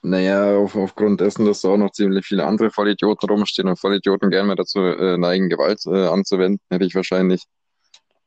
Naja, 0.00 0.56
auf, 0.56 0.76
aufgrund 0.76 1.20
dessen, 1.20 1.44
dass 1.44 1.60
da 1.60 1.68
auch 1.68 1.76
noch 1.76 1.92
ziemlich 1.92 2.24
viele 2.24 2.46
andere 2.46 2.70
Vollidioten 2.70 3.28
rumstehen 3.28 3.68
und 3.68 3.78
Vollidioten 3.78 4.30
gerne 4.30 4.48
mal 4.48 4.54
dazu 4.54 4.78
äh, 4.80 5.18
neigen, 5.18 5.50
Gewalt 5.50 5.84
äh, 5.84 6.06
anzuwenden, 6.06 6.58
hätte 6.70 6.86
ich 6.86 6.94
wahrscheinlich, 6.94 7.44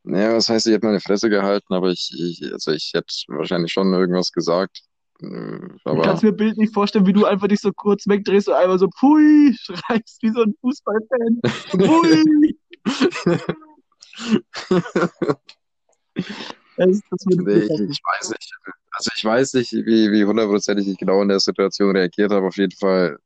naja, 0.05 0.35
was 0.35 0.50
heißt, 0.50 0.67
ich 0.67 0.74
hätte 0.74 0.85
meine 0.85 1.00
Fresse 1.00 1.29
gehalten, 1.29 1.74
aber 1.74 1.89
ich, 1.89 2.12
ich 2.17 2.51
also 2.51 2.71
ich 2.71 2.91
hätte 2.93 3.13
wahrscheinlich 3.27 3.71
schon 3.71 3.93
irgendwas 3.93 4.31
gesagt. 4.31 4.81
Äh, 5.21 5.59
aber... 5.83 6.00
Ich 6.00 6.03
kann 6.03 6.19
mir 6.21 6.31
bildlich 6.31 6.71
vorstellen, 6.71 7.05
wie 7.05 7.13
du 7.13 7.25
einfach 7.25 7.47
dich 7.47 7.62
so 7.62 7.71
kurz 7.71 8.07
wegdrehst 8.07 8.47
und 8.47 8.55
einfach 8.55 8.79
so 8.79 8.89
Pui 9.00 9.55
schreibst, 9.59 10.21
wie 10.21 10.31
so 10.31 10.41
ein 10.41 10.55
Fußballfan. 10.62 11.41
Pui! 11.71 12.57
Das, 16.77 17.00
das 17.09 17.25
nee, 17.25 17.53
ich, 17.53 17.69
ich, 17.69 18.01
weiß 18.03 18.31
nicht. 18.31 18.53
Also 18.91 19.12
ich 19.15 19.24
weiß 19.24 19.53
nicht, 19.53 19.71
wie, 19.71 20.12
wie 20.12 20.25
hundertprozentig 20.25 20.88
ich 20.88 20.97
genau 20.97 21.21
in 21.21 21.29
der 21.29 21.39
Situation 21.39 21.95
reagiert 21.95 22.31
habe. 22.31 22.47
Auf 22.47 22.57
jeden 22.57 22.77
Fall 22.77 23.17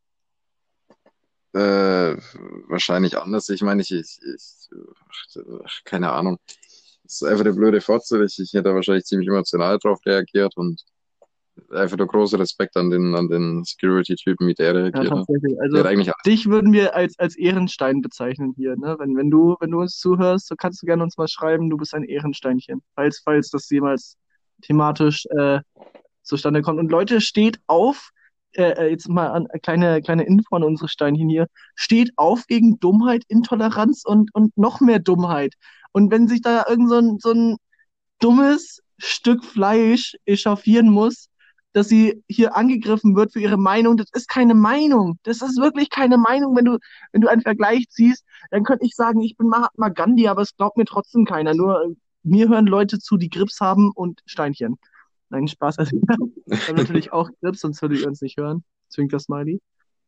äh, 1.53 2.15
wahrscheinlich 2.67 3.17
anders. 3.17 3.49
Ich 3.49 3.61
meine, 3.61 3.81
ich, 3.81 3.91
ich, 3.91 4.19
ich 4.35 5.83
keine 5.83 6.11
Ahnung. 6.11 6.37
Das 7.09 7.23
ist 7.23 7.27
einfach 7.27 7.45
eine 7.45 7.55
blöde 7.55 7.81
Fotze. 7.81 8.23
Ich, 8.23 8.37
ich 8.37 8.53
hätte 8.53 8.75
wahrscheinlich 8.75 9.05
ziemlich 9.05 9.27
emotional 9.27 9.79
drauf 9.79 9.99
reagiert 10.05 10.55
und 10.55 10.79
einfach 11.71 11.97
nur 11.97 12.05
großer 12.05 12.37
Respekt 12.37 12.77
an 12.77 12.91
den, 12.91 13.15
an 13.15 13.27
den 13.27 13.63
Security-Typen, 13.63 14.47
wie 14.47 14.53
der 14.53 14.75
reagiert 14.75 15.05
ja, 15.05 15.09
tatsächlich. 15.09 15.59
Also, 15.59 15.83
eigentlich 15.83 16.11
dich 16.23 16.47
würden 16.47 16.71
wir 16.71 16.95
als, 16.95 17.17
als 17.17 17.35
Ehrenstein 17.35 18.01
bezeichnen 18.01 18.53
hier, 18.55 18.75
ne? 18.75 18.95
Wenn, 18.99 19.17
wenn 19.17 19.31
du, 19.31 19.55
wenn 19.59 19.71
du 19.71 19.79
uns 19.81 19.97
zuhörst, 19.97 20.47
so 20.47 20.55
kannst 20.55 20.83
du 20.83 20.85
gerne 20.85 21.01
uns 21.01 21.17
mal 21.17 21.27
schreiben, 21.27 21.71
du 21.71 21.77
bist 21.77 21.95
ein 21.95 22.03
Ehrensteinchen. 22.03 22.83
Falls, 22.93 23.21
falls 23.25 23.49
das 23.49 23.67
jemals 23.71 24.15
thematisch 24.61 25.25
äh, 25.31 25.61
zustande 26.21 26.61
kommt. 26.61 26.79
Und 26.79 26.91
Leute, 26.91 27.21
steht 27.21 27.59
auf, 27.65 28.11
äh, 28.53 28.71
äh 28.71 28.89
jetzt 28.89 29.09
mal 29.09 29.31
eine 29.31 29.47
kleine, 29.61 30.01
kleine 30.01 30.23
Info 30.23 30.55
an 30.55 30.63
unsere 30.63 30.89
Steinchen 30.89 31.29
hier, 31.29 31.47
steht 31.75 32.11
auf 32.17 32.47
gegen 32.47 32.79
Dummheit, 32.79 33.23
Intoleranz 33.27 34.03
und, 34.05 34.33
und 34.33 34.57
noch 34.57 34.81
mehr 34.81 34.99
Dummheit. 34.99 35.53
Und 35.91 36.11
wenn 36.11 36.27
sich 36.27 36.41
da 36.41 36.65
irgend 36.67 36.89
so 36.89 36.95
ein, 36.95 37.17
so 37.19 37.31
ein 37.31 37.57
dummes 38.19 38.81
Stück 38.97 39.45
Fleisch 39.45 40.15
echauffieren 40.25 40.89
muss, 40.89 41.29
dass 41.73 41.87
sie 41.87 42.23
hier 42.27 42.55
angegriffen 42.55 43.15
wird 43.15 43.33
für 43.33 43.39
ihre 43.39 43.57
Meinung. 43.57 43.97
Das 43.97 44.09
ist 44.13 44.27
keine 44.27 44.55
Meinung. 44.55 45.19
Das 45.23 45.41
ist 45.41 45.59
wirklich 45.59 45.89
keine 45.89 46.17
Meinung. 46.17 46.55
Wenn 46.55 46.65
du, 46.65 46.79
wenn 47.11 47.21
du 47.21 47.27
einen 47.27 47.41
Vergleich 47.41 47.87
ziehst, 47.89 48.25
dann 48.51 48.63
könnte 48.63 48.85
ich 48.85 48.95
sagen, 48.95 49.21
ich 49.21 49.37
bin 49.37 49.47
Mahatma 49.47 49.89
Gandhi, 49.89 50.27
aber 50.27 50.41
es 50.41 50.55
glaubt 50.55 50.77
mir 50.77 50.85
trotzdem 50.85 51.25
keiner. 51.25 51.53
Nur 51.53 51.83
äh, 51.83 51.95
mir 52.23 52.49
hören 52.49 52.65
Leute 52.65 52.99
zu, 52.99 53.17
die 53.17 53.29
Grips 53.29 53.61
haben 53.61 53.91
und 53.91 54.21
Steinchen. 54.25 54.77
Nein, 55.29 55.47
Spaß. 55.47 55.79
Also, 55.79 55.99
ich 56.45 56.67
habe 56.67 56.77
natürlich 56.77 57.13
auch 57.13 57.29
Grips, 57.41 57.61
sonst 57.61 57.81
würde 57.81 57.95
ich 57.95 58.05
uns 58.05 58.21
nicht 58.21 58.37
hören. 58.37 58.63
Zwingt 58.89 59.13
das 59.13 59.23
Smiley. 59.23 59.61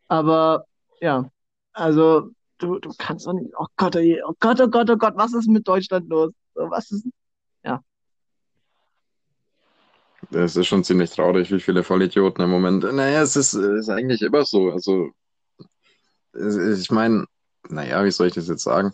Aber 0.07 0.65
ja, 0.99 1.29
also 1.73 2.29
du, 2.57 2.79
du 2.79 2.91
kannst 2.97 3.27
doch 3.27 3.33
nicht. 3.33 3.53
Oh 3.57 3.67
Gott, 3.77 3.95
oh 3.95 4.33
Gott, 4.39 4.61
oh 4.61 4.67
Gott, 4.67 4.89
oh 4.89 4.97
Gott, 4.97 5.13
was 5.15 5.33
ist 5.33 5.47
mit 5.47 5.67
Deutschland 5.67 6.09
los? 6.09 6.31
Was 6.53 6.91
ist. 6.91 7.07
Ja, 7.63 7.81
es 10.31 10.55
ist 10.55 10.67
schon 10.67 10.83
ziemlich 10.83 11.09
traurig, 11.09 11.51
wie 11.51 11.59
viele 11.59 11.83
Vollidioten 11.83 12.43
im 12.43 12.51
Moment. 12.51 12.83
Naja, 12.83 13.21
es 13.21 13.35
ist, 13.35 13.53
ist 13.53 13.89
eigentlich 13.89 14.21
immer 14.21 14.45
so. 14.45 14.71
Also, 14.71 15.09
ich 16.33 16.91
meine, 16.91 17.25
naja, 17.69 18.03
wie 18.05 18.11
soll 18.11 18.27
ich 18.27 18.33
das 18.33 18.47
jetzt 18.47 18.63
sagen? 18.63 18.93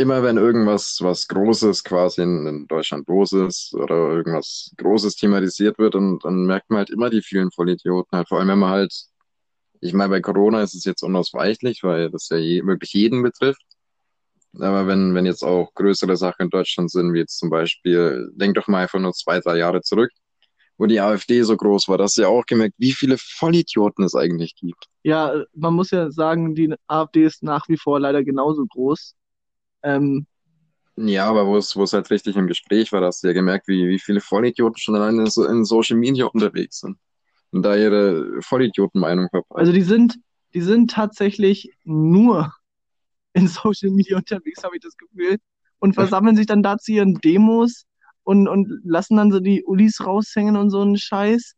Immer 0.00 0.22
wenn 0.22 0.36
irgendwas, 0.36 0.98
was 1.00 1.26
Großes 1.26 1.82
quasi 1.82 2.22
in, 2.22 2.46
in 2.46 2.66
Deutschland 2.68 3.08
los 3.08 3.32
ist 3.32 3.74
oder 3.74 3.96
irgendwas 3.96 4.70
Großes 4.76 5.16
thematisiert 5.16 5.76
wird, 5.78 5.96
und 5.96 6.24
dann 6.24 6.46
merkt 6.46 6.70
man 6.70 6.78
halt 6.78 6.90
immer 6.90 7.10
die 7.10 7.20
vielen 7.20 7.50
Vollidioten. 7.50 8.16
Halt, 8.16 8.28
vor 8.28 8.38
allem, 8.38 8.46
wenn 8.46 8.60
man 8.60 8.70
halt, 8.70 8.94
ich 9.80 9.92
meine, 9.94 10.10
bei 10.10 10.20
Corona 10.20 10.62
ist 10.62 10.76
es 10.76 10.84
jetzt 10.84 11.02
unausweichlich, 11.02 11.82
weil 11.82 12.10
das 12.10 12.28
ja 12.28 12.36
je, 12.36 12.64
wirklich 12.64 12.92
jeden 12.92 13.24
betrifft. 13.24 13.60
Aber 14.54 14.86
wenn, 14.86 15.16
wenn 15.16 15.26
jetzt 15.26 15.42
auch 15.42 15.74
größere 15.74 16.16
Sachen 16.16 16.44
in 16.44 16.50
Deutschland 16.50 16.92
sind, 16.92 17.12
wie 17.12 17.18
jetzt 17.18 17.36
zum 17.36 17.50
Beispiel, 17.50 18.30
denk 18.36 18.54
doch 18.54 18.68
mal 18.68 18.82
einfach 18.82 19.00
nur 19.00 19.14
zwei, 19.14 19.40
drei 19.40 19.58
Jahre 19.58 19.82
zurück, 19.82 20.10
wo 20.76 20.86
die 20.86 21.00
AfD 21.00 21.42
so 21.42 21.56
groß 21.56 21.88
war, 21.88 21.98
da 21.98 22.04
hast 22.04 22.16
du 22.16 22.22
ja 22.22 22.28
auch 22.28 22.46
gemerkt, 22.46 22.76
wie 22.78 22.92
viele 22.92 23.16
Vollidioten 23.18 24.04
es 24.04 24.14
eigentlich 24.14 24.54
gibt. 24.54 24.86
Ja, 25.02 25.42
man 25.54 25.74
muss 25.74 25.90
ja 25.90 26.12
sagen, 26.12 26.54
die 26.54 26.72
AfD 26.86 27.24
ist 27.24 27.42
nach 27.42 27.68
wie 27.68 27.76
vor 27.76 27.98
leider 27.98 28.22
genauso 28.22 28.64
groß. 28.64 29.16
Ähm, 29.82 30.26
ja, 30.96 31.26
aber 31.28 31.46
wo 31.46 31.56
es, 31.56 31.76
wo 31.76 31.84
es 31.84 31.92
halt 31.92 32.10
richtig 32.10 32.36
im 32.36 32.48
Gespräch 32.48 32.90
war, 32.92 33.02
hast 33.02 33.22
du 33.22 33.28
ja 33.28 33.32
gemerkt, 33.32 33.68
wie, 33.68 33.88
wie 33.88 33.98
viele 34.00 34.20
Vollidioten 34.20 34.78
schon 34.78 34.96
allein 34.96 35.14
in, 35.14 35.26
in 35.26 35.64
Social 35.64 35.96
Media 35.96 36.26
unterwegs 36.26 36.80
sind. 36.80 36.98
Und 37.52 37.62
da 37.62 37.76
ihre 37.76 38.42
Vollidiotenmeinung 38.42 39.28
verbreiten. 39.30 39.60
Also 39.60 39.72
die 39.72 39.82
sind, 39.82 40.18
die 40.54 40.60
sind 40.60 40.90
tatsächlich 40.90 41.70
nur 41.84 42.52
in 43.32 43.46
Social 43.48 43.90
Media 43.90 44.16
unterwegs, 44.16 44.64
habe 44.64 44.76
ich 44.76 44.82
das 44.82 44.96
Gefühl, 44.96 45.38
und 45.78 45.94
versammeln 45.94 46.36
sich 46.36 46.46
dann 46.46 46.62
da 46.62 46.76
zu 46.78 46.92
ihren 46.92 47.14
Demos 47.14 47.84
und, 48.24 48.48
und 48.48 48.68
lassen 48.84 49.16
dann 49.16 49.30
so 49.30 49.38
die 49.38 49.64
Ulis 49.64 50.04
raushängen 50.04 50.56
und 50.56 50.70
so 50.70 50.80
einen 50.80 50.98
Scheiß. 50.98 51.54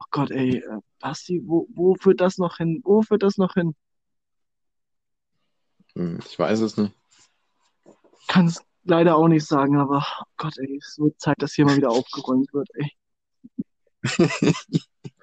Oh 0.00 0.04
Gott, 0.10 0.30
ey, 0.30 0.58
äh, 0.58 0.78
Basti, 1.00 1.42
wo, 1.46 1.66
wo 1.74 1.94
führt 1.94 2.20
das 2.20 2.36
noch 2.36 2.58
hin? 2.58 2.82
Wo 2.84 3.00
führt 3.02 3.22
das 3.22 3.38
noch 3.38 3.54
hin? 3.54 3.74
Hm, 5.94 6.18
ich 6.24 6.38
weiß 6.38 6.60
es 6.60 6.76
nicht. 6.76 6.92
Kann 8.28 8.46
es 8.46 8.62
leider 8.84 9.16
auch 9.16 9.28
nicht 9.28 9.46
sagen, 9.46 9.78
aber 9.78 10.04
oh 10.20 10.24
Gott, 10.36 10.58
ey, 10.58 10.78
es 10.80 10.98
wird 10.98 11.20
Zeit, 11.20 11.36
dass 11.40 11.54
hier 11.54 11.64
mal 11.64 11.76
wieder 11.76 11.90
aufgeräumt 11.92 12.52
wird, 12.52 12.68
ey. 12.74 12.90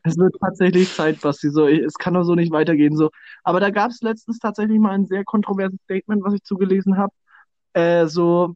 Es 0.04 0.18
wird 0.18 0.36
tatsächlich 0.40 0.94
Zeit, 0.94 1.22
Basti. 1.22 1.50
So, 1.50 1.68
es 1.68 1.94
kann 1.94 2.14
doch 2.14 2.24
so 2.24 2.36
nicht 2.36 2.52
weitergehen. 2.52 2.98
So. 2.98 3.10
Aber 3.44 3.62
da 3.62 3.70
gab 3.70 3.92
es 3.92 4.02
letztens 4.02 4.40
tatsächlich 4.40 4.78
mal 4.78 4.92
ein 4.92 5.06
sehr 5.06 5.24
kontroverses 5.24 5.80
Statement, 5.86 6.24
was 6.24 6.34
ich 6.34 6.44
zugelesen 6.44 6.98
habe. 6.98 7.14
Äh, 7.74 8.08
so 8.08 8.56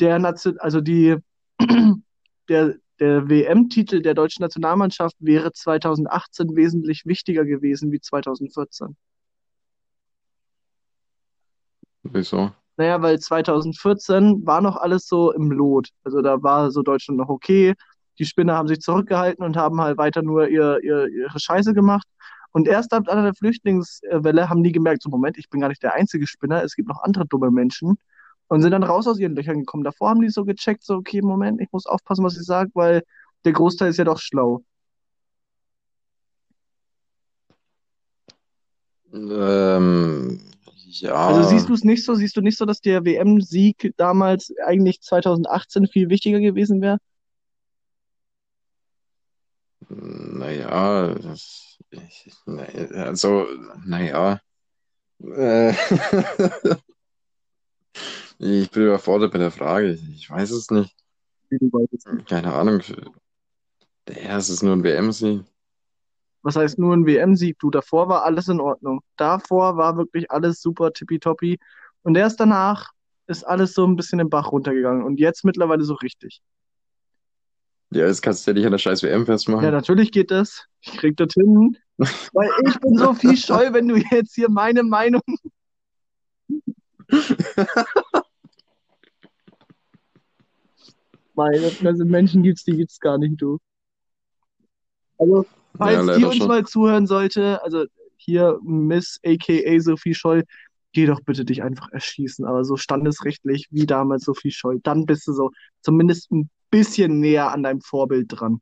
der 0.00 0.18
Nation, 0.18 0.58
also 0.58 0.80
die 0.80 1.16
der, 2.48 2.76
der 3.00 3.28
WM-Titel 3.28 4.02
der 4.02 4.14
deutschen 4.14 4.42
Nationalmannschaft 4.42 5.16
wäre 5.20 5.52
2018 5.52 6.54
wesentlich 6.54 7.06
wichtiger 7.06 7.46
gewesen 7.46 7.90
wie 7.90 8.00
2014. 8.00 8.96
Wieso? 12.02 12.52
Naja, 12.76 13.02
weil 13.02 13.18
2014 13.18 14.46
war 14.46 14.60
noch 14.60 14.76
alles 14.76 15.06
so 15.06 15.32
im 15.32 15.50
Lot. 15.50 15.88
Also 16.04 16.22
da 16.22 16.42
war 16.42 16.70
so 16.70 16.82
Deutschland 16.82 17.18
noch 17.18 17.28
okay, 17.28 17.74
die 18.18 18.24
Spinner 18.24 18.54
haben 18.56 18.68
sich 18.68 18.80
zurückgehalten 18.80 19.44
und 19.44 19.56
haben 19.56 19.80
halt 19.80 19.98
weiter 19.98 20.22
nur 20.22 20.48
ihr, 20.48 20.78
ihr, 20.82 21.08
ihre 21.08 21.40
Scheiße 21.40 21.74
gemacht. 21.74 22.06
Und 22.52 22.68
erst 22.68 22.92
ab 22.92 23.04
der 23.06 23.34
Flüchtlingswelle 23.34 24.48
haben 24.48 24.62
die 24.62 24.72
gemerkt, 24.72 25.02
so 25.02 25.08
Moment, 25.10 25.38
ich 25.38 25.48
bin 25.48 25.60
gar 25.60 25.68
nicht 25.68 25.82
der 25.82 25.94
einzige 25.94 26.26
Spinner, 26.26 26.62
es 26.62 26.74
gibt 26.74 26.88
noch 26.88 27.02
andere 27.02 27.26
dumme 27.26 27.50
Menschen. 27.50 27.96
Und 28.48 28.60
sind 28.60 28.72
dann 28.72 28.82
raus 28.82 29.06
aus 29.08 29.18
ihren 29.18 29.34
Löchern 29.34 29.60
gekommen. 29.60 29.84
Davor 29.84 30.10
haben 30.10 30.20
die 30.20 30.28
so 30.28 30.44
gecheckt, 30.44 30.84
so, 30.84 30.96
okay, 30.96 31.22
Moment, 31.22 31.60
ich 31.60 31.72
muss 31.72 31.86
aufpassen, 31.86 32.24
was 32.24 32.36
ich 32.36 32.44
sage, 32.44 32.70
weil 32.74 33.02
der 33.44 33.52
Großteil 33.52 33.90
ist 33.90 33.96
ja 33.96 34.04
doch 34.04 34.18
schlau. 34.18 34.62
Ähm, 39.12 40.40
Ja. 41.00 41.28
Also 41.28 41.48
siehst 41.48 41.68
du 41.68 41.74
es 41.74 41.84
nicht 41.84 42.04
so? 42.04 42.14
Siehst 42.14 42.36
du 42.36 42.40
nicht 42.40 42.58
so, 42.58 42.66
dass 42.66 42.80
der 42.80 43.04
WM-Sieg 43.04 43.94
damals 43.96 44.52
eigentlich 44.64 45.00
2018 45.00 45.86
viel 45.86 46.10
wichtiger 46.10 46.40
gewesen 46.40 46.82
wäre? 46.82 46.98
Naja, 49.88 51.16
ich, 51.90 52.32
also, 52.94 53.46
naja. 53.84 54.40
Äh, 55.20 55.70
ich 58.38 58.70
bin 58.70 58.82
überfordert 58.84 59.32
bei 59.32 59.38
der 59.38 59.50
Frage. 59.50 59.98
Ich 60.14 60.28
weiß 60.30 60.50
es 60.50 60.70
nicht. 60.70 60.94
Keine 62.28 62.54
Ahnung. 62.54 62.82
Ja, 64.08 64.36
es 64.38 64.50
ist 64.50 64.62
nur 64.62 64.74
ein 64.74 64.84
WM-Sieg. 64.84 65.44
Was 66.42 66.56
heißt 66.56 66.78
nur 66.78 66.94
ein 66.94 67.06
WM-Sieg? 67.06 67.58
Du, 67.58 67.70
davor 67.70 68.08
war 68.08 68.24
alles 68.24 68.48
in 68.48 68.60
Ordnung. 68.60 69.00
Davor 69.16 69.76
war 69.76 69.96
wirklich 69.96 70.30
alles 70.30 70.60
super 70.60 70.92
tippitoppi. 70.92 71.58
Und 72.02 72.16
erst 72.16 72.40
danach 72.40 72.90
ist 73.26 73.44
alles 73.44 73.74
so 73.74 73.86
ein 73.86 73.96
bisschen 73.96 74.18
im 74.18 74.28
Bach 74.28 74.50
runtergegangen. 74.50 75.04
Und 75.04 75.20
jetzt 75.20 75.44
mittlerweile 75.44 75.84
so 75.84 75.94
richtig. 75.94 76.42
Ja, 77.90 78.06
jetzt 78.06 78.22
kannst 78.22 78.46
du 78.46 78.50
ja 78.50 78.54
nicht 78.54 78.64
an 78.66 78.72
der 78.72 78.78
scheiß 78.78 79.02
WM 79.02 79.26
festmachen. 79.26 79.64
Ja, 79.64 79.70
natürlich 79.70 80.12
geht 80.12 80.30
das. 80.30 80.66
Ich 80.80 80.92
krieg 80.96 81.16
das 81.16 81.34
hin. 81.34 81.76
Weil 81.98 82.50
ich 82.66 82.80
bin 82.80 82.96
so 82.96 83.14
viel 83.14 83.36
scheu, 83.36 83.72
wenn 83.72 83.86
du 83.86 83.96
jetzt 83.96 84.34
hier 84.34 84.50
meine 84.50 84.82
Meinung. 84.82 85.22
Meine 91.34 91.70
Fresse, 91.70 92.04
Menschen 92.04 92.42
gibt's, 92.42 92.64
die 92.64 92.76
gibt's 92.76 93.00
gar 93.00 93.16
nicht, 93.16 93.40
du. 93.40 93.58
Also, 95.18 95.46
falls 95.76 95.94
Ja, 95.94 96.00
die 96.02 96.06
leider 96.06 96.26
uns 96.26 96.36
schon. 96.38 96.48
mal 96.48 96.64
zuhören 96.66 97.06
sollte, 97.06 97.62
also 97.62 97.84
hier 98.16 98.58
Miss 98.62 99.18
aka 99.24 99.80
Sophie 99.80 100.14
Scholl, 100.14 100.44
geh 100.92 101.06
doch 101.06 101.20
bitte 101.20 101.44
dich 101.44 101.62
einfach 101.62 101.88
erschießen, 101.90 102.44
aber 102.44 102.64
so 102.64 102.76
standesrechtlich 102.76 103.66
wie 103.70 103.86
damals 103.86 104.24
Sophie 104.24 104.50
Scholl, 104.52 104.80
dann 104.82 105.06
bist 105.06 105.26
du 105.26 105.32
so 105.32 105.50
zumindest 105.80 106.30
ein 106.30 106.50
bisschen 106.70 107.20
näher 107.20 107.50
an 107.52 107.62
deinem 107.62 107.80
Vorbild 107.80 108.26
dran. 108.28 108.60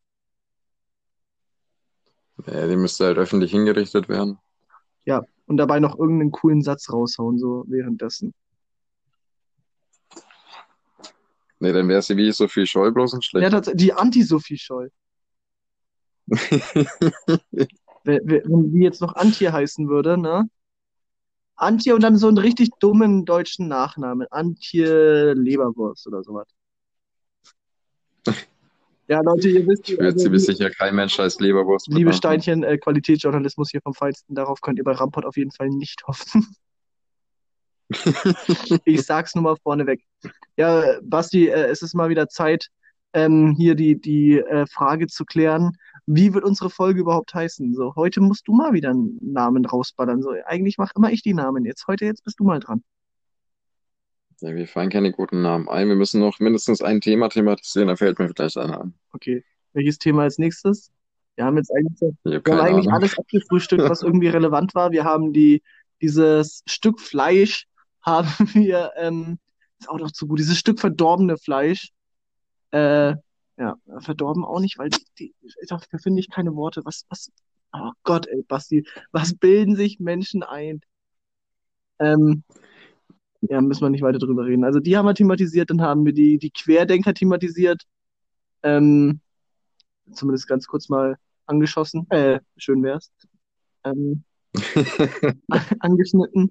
Ja, 2.46 2.66
die 2.66 2.76
müsste 2.76 3.04
halt 3.06 3.18
öffentlich 3.18 3.50
hingerichtet 3.50 4.08
werden. 4.08 4.38
Ja, 5.04 5.22
und 5.46 5.56
dabei 5.56 5.80
noch 5.80 5.98
irgendeinen 5.98 6.30
coolen 6.30 6.62
Satz 6.62 6.90
raushauen, 6.90 7.38
so 7.38 7.64
währenddessen. 7.68 8.32
Nee, 11.58 11.72
dann 11.72 11.88
wäre 11.88 12.00
sie 12.00 12.16
wie 12.16 12.32
Sophie 12.32 12.66
Scholl 12.66 12.92
bloß 12.92 13.12
ein 13.14 13.16
Ja, 13.18 13.22
schlechter. 13.22 13.50
tatsächlich, 13.50 13.82
die 13.82 13.92
Anti-Sophie 13.92 14.56
Scholl. 14.58 14.90
Wenn 18.04 18.72
die 18.72 18.82
jetzt 18.82 19.00
noch 19.00 19.14
Antje 19.16 19.52
heißen 19.52 19.88
würde, 19.88 20.16
ne? 20.16 20.48
Antje 21.56 21.94
und 21.94 22.02
dann 22.02 22.16
so 22.16 22.28
einen 22.28 22.38
richtig 22.38 22.70
dummen 22.80 23.24
deutschen 23.24 23.68
Nachnamen. 23.68 24.26
Antje 24.30 25.34
Leberwurst 25.34 26.06
oder 26.06 26.22
sowas. 26.22 26.48
Ja, 29.08 29.20
Leute, 29.22 29.48
ihr 29.48 29.66
wisst, 29.66 29.88
Ich 29.88 29.98
würde 29.98 30.22
also, 30.22 30.36
sicher 30.36 30.70
kein 30.70 30.94
Mensch 30.94 31.18
als 31.18 31.40
Leberwurst 31.40 31.88
liebe. 31.88 32.12
Steinchen, 32.12 32.62
äh, 32.62 32.78
Qualitätsjournalismus 32.78 33.70
hier 33.72 33.82
vom 33.82 33.92
Feinsten, 33.92 34.36
darauf 34.36 34.60
könnt 34.60 34.78
ihr 34.78 34.84
bei 34.84 34.92
Rampot 34.92 35.24
auf 35.24 35.36
jeden 35.36 35.50
Fall 35.50 35.68
nicht 35.68 36.04
hoffen. 36.06 36.46
Ich 38.84 39.02
sag's 39.02 39.34
nur 39.34 39.42
mal 39.42 39.56
vorneweg. 39.56 40.04
Ja, 40.56 41.00
Basti, 41.02 41.48
äh, 41.48 41.66
es 41.66 41.82
ist 41.82 41.92
mal 41.92 42.08
wieder 42.08 42.28
Zeit, 42.28 42.68
ähm, 43.12 43.54
hier 43.56 43.74
die, 43.74 44.00
die 44.00 44.38
äh, 44.38 44.64
Frage 44.66 45.08
zu 45.08 45.24
klären. 45.24 45.76
Wie 46.12 46.34
wird 46.34 46.42
unsere 46.42 46.70
Folge 46.70 47.00
überhaupt 47.00 47.32
heißen? 47.34 47.72
So, 47.72 47.94
heute 47.94 48.20
musst 48.20 48.48
du 48.48 48.52
mal 48.52 48.72
wieder 48.72 48.90
einen 48.90 49.16
Namen 49.20 49.64
rausballern. 49.64 50.22
So, 50.22 50.34
eigentlich 50.44 50.76
mach 50.76 50.90
immer 50.96 51.12
ich 51.12 51.22
die 51.22 51.34
Namen 51.34 51.64
jetzt. 51.64 51.86
Heute, 51.86 52.04
jetzt 52.04 52.24
bist 52.24 52.40
du 52.40 52.44
mal 52.44 52.58
dran. 52.58 52.82
Ja, 54.40 54.52
wir 54.52 54.66
fallen 54.66 54.90
keine 54.90 55.12
guten 55.12 55.40
Namen 55.42 55.68
ein. 55.68 55.86
Wir 55.86 55.94
müssen 55.94 56.20
noch 56.20 56.40
mindestens 56.40 56.82
ein 56.82 57.00
Thema 57.00 57.28
thematisieren, 57.28 57.86
da 57.86 57.94
fällt 57.94 58.18
mir 58.18 58.28
vielleicht 58.28 58.56
einer 58.56 58.80
an. 58.80 58.94
Okay. 59.12 59.44
Welches 59.72 59.98
Thema 59.98 60.22
als 60.22 60.38
nächstes? 60.38 60.90
Wir 61.36 61.44
haben 61.44 61.56
jetzt 61.56 61.70
eigentlich, 61.70 62.00
habe 62.00 62.16
wir 62.24 62.54
haben 62.54 62.60
eigentlich 62.60 62.88
Ahnung. 62.88 63.02
alles 63.02 63.16
abgefrühstückt, 63.16 63.88
was 63.88 64.02
irgendwie 64.02 64.28
relevant 64.28 64.74
war. 64.74 64.90
Wir 64.90 65.04
haben 65.04 65.32
die, 65.32 65.62
dieses 66.02 66.64
Stück 66.66 66.98
Fleisch 67.00 67.68
haben 68.02 68.28
wir, 68.54 68.90
ähm, 68.96 69.38
ist 69.78 69.88
auch 69.88 70.00
noch 70.00 70.10
zu 70.10 70.26
gut, 70.26 70.40
dieses 70.40 70.58
Stück 70.58 70.80
verdorbene 70.80 71.36
Fleisch. 71.36 71.90
Äh, 72.72 73.14
ja, 73.60 73.76
verdorben 73.98 74.44
auch 74.44 74.60
nicht, 74.60 74.78
weil 74.78 74.88
die, 74.88 75.04
die, 75.18 75.34
dafür 75.68 75.98
finde 75.98 76.20
ich 76.20 76.30
keine 76.30 76.56
Worte. 76.56 76.82
Was, 76.84 77.04
was, 77.10 77.30
oh 77.74 77.92
Gott, 78.04 78.26
ey, 78.26 78.42
Basti, 78.48 78.86
was 79.12 79.34
bilden 79.34 79.76
sich 79.76 80.00
Menschen 80.00 80.42
ein? 80.42 80.80
Ähm, 81.98 82.42
ja, 83.42 83.60
müssen 83.60 83.82
wir 83.82 83.90
nicht 83.90 84.02
weiter 84.02 84.18
drüber 84.18 84.46
reden. 84.46 84.64
Also 84.64 84.80
die 84.80 84.96
haben 84.96 85.04
wir 85.06 85.14
thematisiert, 85.14 85.68
dann 85.70 85.82
haben 85.82 86.06
wir 86.06 86.14
die, 86.14 86.38
die 86.38 86.50
Querdenker 86.50 87.12
thematisiert. 87.12 87.82
Ähm, 88.62 89.20
zumindest 90.12 90.48
ganz 90.48 90.66
kurz 90.66 90.88
mal 90.88 91.16
angeschossen. 91.46 92.06
Äh, 92.10 92.40
schön 92.56 92.82
wär's. 92.82 93.12
Ähm, 93.84 94.24
angeschnitten. 95.80 96.48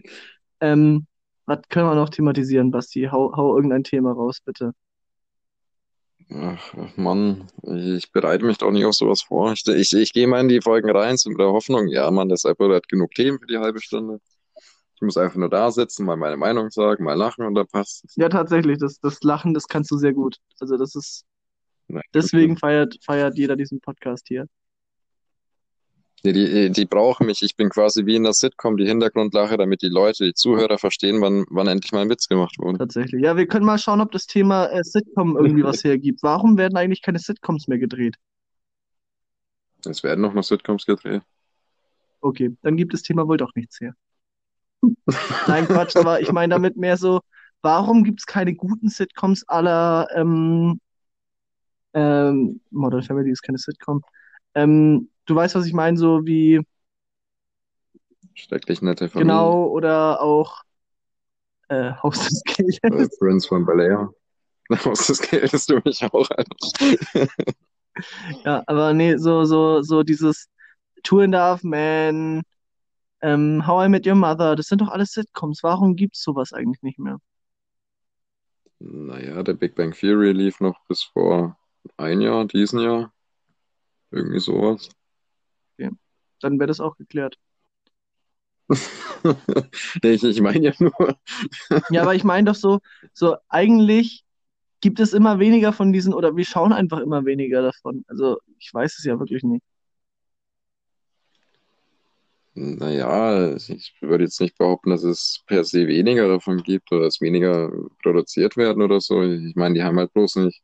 Ähm, 0.61 1.07
was 1.45 1.61
können 1.69 1.87
wir 1.87 1.95
noch 1.95 2.09
thematisieren, 2.09 2.69
Basti? 2.69 3.09
Hau, 3.11 3.35
hau 3.35 3.55
irgendein 3.55 3.83
Thema 3.83 4.11
raus, 4.11 4.41
bitte. 4.45 4.73
Ach, 6.31 6.73
Mann, 6.95 7.47
ich 7.63 8.11
bereite 8.11 8.45
mich 8.45 8.59
doch 8.59 8.71
nicht 8.71 8.85
auf 8.85 8.93
sowas 8.93 9.23
vor. 9.23 9.51
Ich, 9.53 9.65
ich, 9.67 9.93
ich 9.93 10.13
gehe 10.13 10.27
mal 10.27 10.41
in 10.41 10.47
die 10.47 10.61
Folgen 10.61 10.89
rein 10.91 11.17
mit 11.25 11.39
der 11.39 11.47
Hoffnung, 11.47 11.87
ja, 11.87 12.09
Mann, 12.11 12.29
der 12.29 12.37
Seppo 12.37 12.71
hat 12.71 12.87
genug 12.87 13.11
Themen 13.15 13.39
für 13.39 13.47
die 13.47 13.57
halbe 13.57 13.81
Stunde. 13.81 14.19
Ich 14.95 15.01
muss 15.01 15.17
einfach 15.17 15.37
nur 15.37 15.49
da 15.49 15.71
sitzen, 15.71 16.05
mal 16.05 16.17
meine 16.17 16.37
Meinung 16.37 16.69
sagen, 16.69 17.03
mal 17.03 17.13
lachen 17.13 17.45
und 17.45 17.55
da 17.55 17.63
passt 17.63 18.03
es. 18.05 18.15
Ja, 18.15 18.29
tatsächlich, 18.29 18.77
das, 18.77 18.99
das 18.99 19.23
Lachen, 19.23 19.53
das 19.53 19.67
kannst 19.67 19.89
du 19.89 19.97
sehr 19.97 20.13
gut. 20.13 20.37
Also 20.59 20.77
das 20.77 20.93
ist, 20.93 21.25
Nein, 21.87 22.03
deswegen 22.13 22.57
feiert, 22.57 22.97
feiert 23.03 23.37
jeder 23.37 23.55
diesen 23.55 23.79
Podcast 23.79 24.27
hier. 24.27 24.45
Die, 26.25 26.33
die, 26.33 26.71
die 26.71 26.85
brauchen 26.85 27.27
mich. 27.27 27.41
Ich 27.41 27.55
bin 27.55 27.69
quasi 27.69 28.05
wie 28.05 28.15
in 28.15 28.23
der 28.23 28.33
Sitcom, 28.33 28.77
die 28.77 28.85
Hintergrundlache, 28.85 29.57
damit 29.57 29.81
die 29.81 29.89
Leute, 29.89 30.25
die 30.25 30.33
Zuhörer 30.33 30.77
verstehen, 30.77 31.21
wann, 31.21 31.45
wann 31.49 31.67
endlich 31.67 31.91
mal 31.91 32.01
ein 32.01 32.09
Witz 32.09 32.27
gemacht 32.27 32.55
wurde. 32.59 32.77
Tatsächlich. 32.77 33.21
Ja, 33.23 33.37
wir 33.37 33.47
können 33.47 33.65
mal 33.65 33.77
schauen, 33.77 34.01
ob 34.01 34.11
das 34.11 34.25
Thema 34.25 34.65
äh, 34.67 34.83
Sitcom 34.83 35.37
irgendwie 35.37 35.63
was 35.63 35.83
hergibt. 35.83 36.21
Warum 36.23 36.57
werden 36.57 36.77
eigentlich 36.77 37.01
keine 37.01 37.19
Sitcoms 37.19 37.67
mehr 37.67 37.79
gedreht? 37.79 38.15
Es 39.85 40.03
werden 40.03 40.21
noch 40.21 40.33
mal 40.33 40.43
Sitcoms 40.43 40.85
gedreht. 40.85 41.21
Okay, 42.21 42.55
dann 42.61 42.75
gibt 42.75 42.93
das 42.93 43.01
Thema 43.01 43.27
wohl 43.27 43.37
doch 43.37 43.55
nichts 43.55 43.79
her. 43.79 43.93
Nein, 45.47 45.67
Quatsch, 45.67 45.95
aber 45.95 46.21
ich 46.21 46.31
meine 46.31 46.53
damit 46.53 46.75
mehr 46.75 46.97
so, 46.97 47.21
warum 47.61 48.03
gibt 48.03 48.19
es 48.19 48.25
keine 48.25 48.53
guten 48.53 48.89
Sitcoms 48.89 49.47
aller 49.47 50.07
ähm, 50.15 50.79
ähm, 51.93 52.61
Modern 52.71 53.03
Family 53.03 53.31
ist 53.31 53.41
keine 53.41 53.57
Sitcom. 53.57 54.01
Ähm, 54.55 55.09
du 55.29 55.35
weißt, 55.35 55.55
was 55.55 55.65
ich 55.65 55.73
meine, 55.73 55.97
so 55.97 56.25
wie 56.25 56.61
Schrecklich 58.33 58.81
nette 58.81 59.09
Familie. 59.09 59.33
genau 59.33 59.65
oder 59.67 60.21
auch 60.21 60.61
äh, 61.69 61.91
Haus 62.03 62.27
des 62.27 62.43
Geldes. 62.43 63.13
Äh, 63.13 63.17
Prince 63.19 63.47
von 63.47 63.65
Bel-Air. 63.65 64.13
Aus 64.85 65.07
das 65.07 65.19
geldest 65.19 65.69
du 65.69 65.81
mich 65.83 66.03
auch, 66.03 66.29
Alter. 66.29 67.27
Ja, 68.45 68.63
aber 68.67 68.93
nee, 68.93 69.17
so, 69.17 69.45
so, 69.45 69.81
so 69.81 70.03
dieses 70.03 70.47
Two 71.03 71.21
and 71.21 71.35
a 71.35 71.39
Half 71.51 71.63
Men, 71.63 72.43
ähm, 73.21 73.65
How 73.65 73.85
I 73.85 73.89
Met 73.89 74.07
Your 74.07 74.15
Mother, 74.15 74.55
das 74.55 74.67
sind 74.67 74.81
doch 74.81 74.89
alles 74.89 75.11
Sitcoms. 75.11 75.63
Warum 75.63 75.95
gibt's 75.95 76.23
sowas 76.23 76.53
eigentlich 76.53 76.81
nicht 76.81 76.99
mehr? 76.99 77.17
Naja, 78.79 79.43
der 79.43 79.53
Big 79.53 79.75
Bang 79.75 79.91
Theory 79.91 80.31
lief 80.31 80.59
noch 80.61 80.79
bis 80.87 81.03
vor 81.03 81.57
ein 81.97 82.21
Jahr, 82.21 82.45
diesen 82.45 82.79
Jahr. 82.79 83.11
Irgendwie 84.11 84.39
sowas. 84.39 84.89
Dann 86.41 86.59
wäre 86.59 86.67
das 86.67 86.79
auch 86.79 86.97
geklärt. 86.97 87.37
Nee, 90.03 90.11
ich, 90.11 90.23
ich 90.23 90.41
meine 90.41 90.59
ja 90.59 90.73
nur, 90.79 90.93
Ja, 91.89 92.01
aber 92.03 92.15
ich 92.15 92.23
meine 92.23 92.45
doch 92.51 92.55
so, 92.55 92.79
so 93.13 93.37
eigentlich 93.49 94.23
gibt 94.81 94.99
es 94.99 95.13
immer 95.13 95.39
weniger 95.39 95.73
von 95.73 95.93
diesen, 95.93 96.13
oder 96.13 96.35
wir 96.37 96.45
schauen 96.45 96.73
einfach 96.73 96.99
immer 96.99 97.25
weniger 97.25 97.61
davon. 97.61 98.05
Also 98.07 98.39
ich 98.59 98.73
weiß 98.73 98.97
es 98.99 99.05
ja 99.05 99.19
wirklich 99.19 99.43
nicht. 99.43 99.63
naja, 102.53 103.55
ich 103.55 103.93
würde 104.01 104.25
jetzt 104.25 104.41
nicht 104.41 104.57
behaupten, 104.57 104.89
dass 104.89 105.03
es 105.03 105.43
per 105.47 105.63
se 105.63 105.87
weniger 105.87 106.27
davon 106.27 106.61
gibt 106.63 106.91
oder 106.91 107.03
dass 107.03 107.21
weniger 107.21 107.71
produziert 108.03 108.57
werden 108.57 108.81
oder 108.83 108.99
so. 109.01 109.21
Ich 109.23 109.55
meine, 109.55 109.75
die 109.75 109.83
haben 109.83 109.97
halt 109.99 110.13
bloß 110.13 110.35
nicht. 110.37 110.61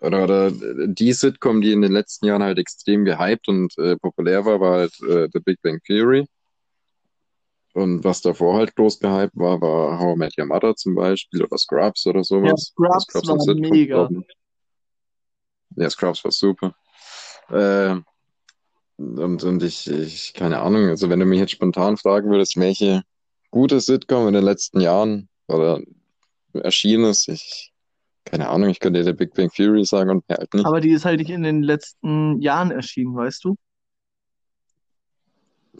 Oder, 0.00 0.24
oder 0.24 0.50
die 0.50 1.12
Sitcom, 1.12 1.60
die 1.60 1.72
in 1.72 1.82
den 1.82 1.92
letzten 1.92 2.26
Jahren 2.26 2.42
halt 2.42 2.58
extrem 2.58 3.04
gehypt 3.04 3.48
und 3.48 3.76
äh, 3.78 3.96
populär 3.96 4.44
war, 4.44 4.60
war 4.60 4.72
halt 4.78 5.00
äh, 5.02 5.28
The 5.32 5.40
Big 5.40 5.60
Bang 5.62 5.80
Theory. 5.84 6.26
Und 7.72 8.04
was 8.04 8.22
davor 8.22 8.56
halt 8.56 8.74
groß 8.74 9.00
gehypt 9.00 9.36
war, 9.36 9.60
war 9.60 9.98
How 9.98 10.14
I 10.16 10.18
Met 10.18 10.38
Your 10.38 10.46
Mother 10.46 10.74
zum 10.76 10.94
Beispiel 10.94 11.44
oder 11.44 11.58
Scrubs 11.58 12.06
oder 12.06 12.20
Ja, 12.20 12.24
sowas. 12.24 12.72
Scrubs 12.72 13.04
Scrubs 13.04 13.28
war 13.28 13.40
Sitcom, 13.40 13.70
mega. 13.70 14.06
glaub. 14.06 14.24
Ja, 15.76 15.90
Scrubs 15.90 16.24
war 16.24 16.32
super. 16.32 16.74
Äh, 17.50 17.96
und, 18.96 19.44
und 19.44 19.62
ich, 19.62 19.90
ich, 19.90 20.32
keine 20.32 20.60
Ahnung, 20.60 20.88
also 20.88 21.10
wenn 21.10 21.20
du 21.20 21.26
mich 21.26 21.38
jetzt 21.38 21.52
spontan 21.52 21.98
fragen 21.98 22.30
würdest, 22.30 22.56
welche 22.56 23.02
gute 23.50 23.80
Sitcom 23.80 24.28
in 24.28 24.34
den 24.34 24.44
letzten 24.44 24.80
Jahren 24.80 25.28
oder 25.46 25.80
erschienen 26.54 27.04
ist. 27.04 27.28
Ich, 27.28 27.72
keine 28.26 28.48
Ahnung, 28.48 28.68
ich 28.68 28.80
könnte 28.80 29.02
dir 29.02 29.12
Big 29.14 29.34
Bang 29.34 29.50
Theory 29.50 29.84
sagen 29.84 30.10
und 30.10 30.28
mehr 30.28 30.38
halt 30.38 30.52
nicht. 30.52 30.66
Aber 30.66 30.80
die 30.80 30.90
ist 30.90 31.04
halt 31.04 31.20
nicht 31.20 31.30
in 31.30 31.42
den 31.42 31.62
letzten 31.62 32.40
Jahren 32.40 32.70
erschienen, 32.70 33.14
weißt 33.14 33.44
du? 33.44 33.56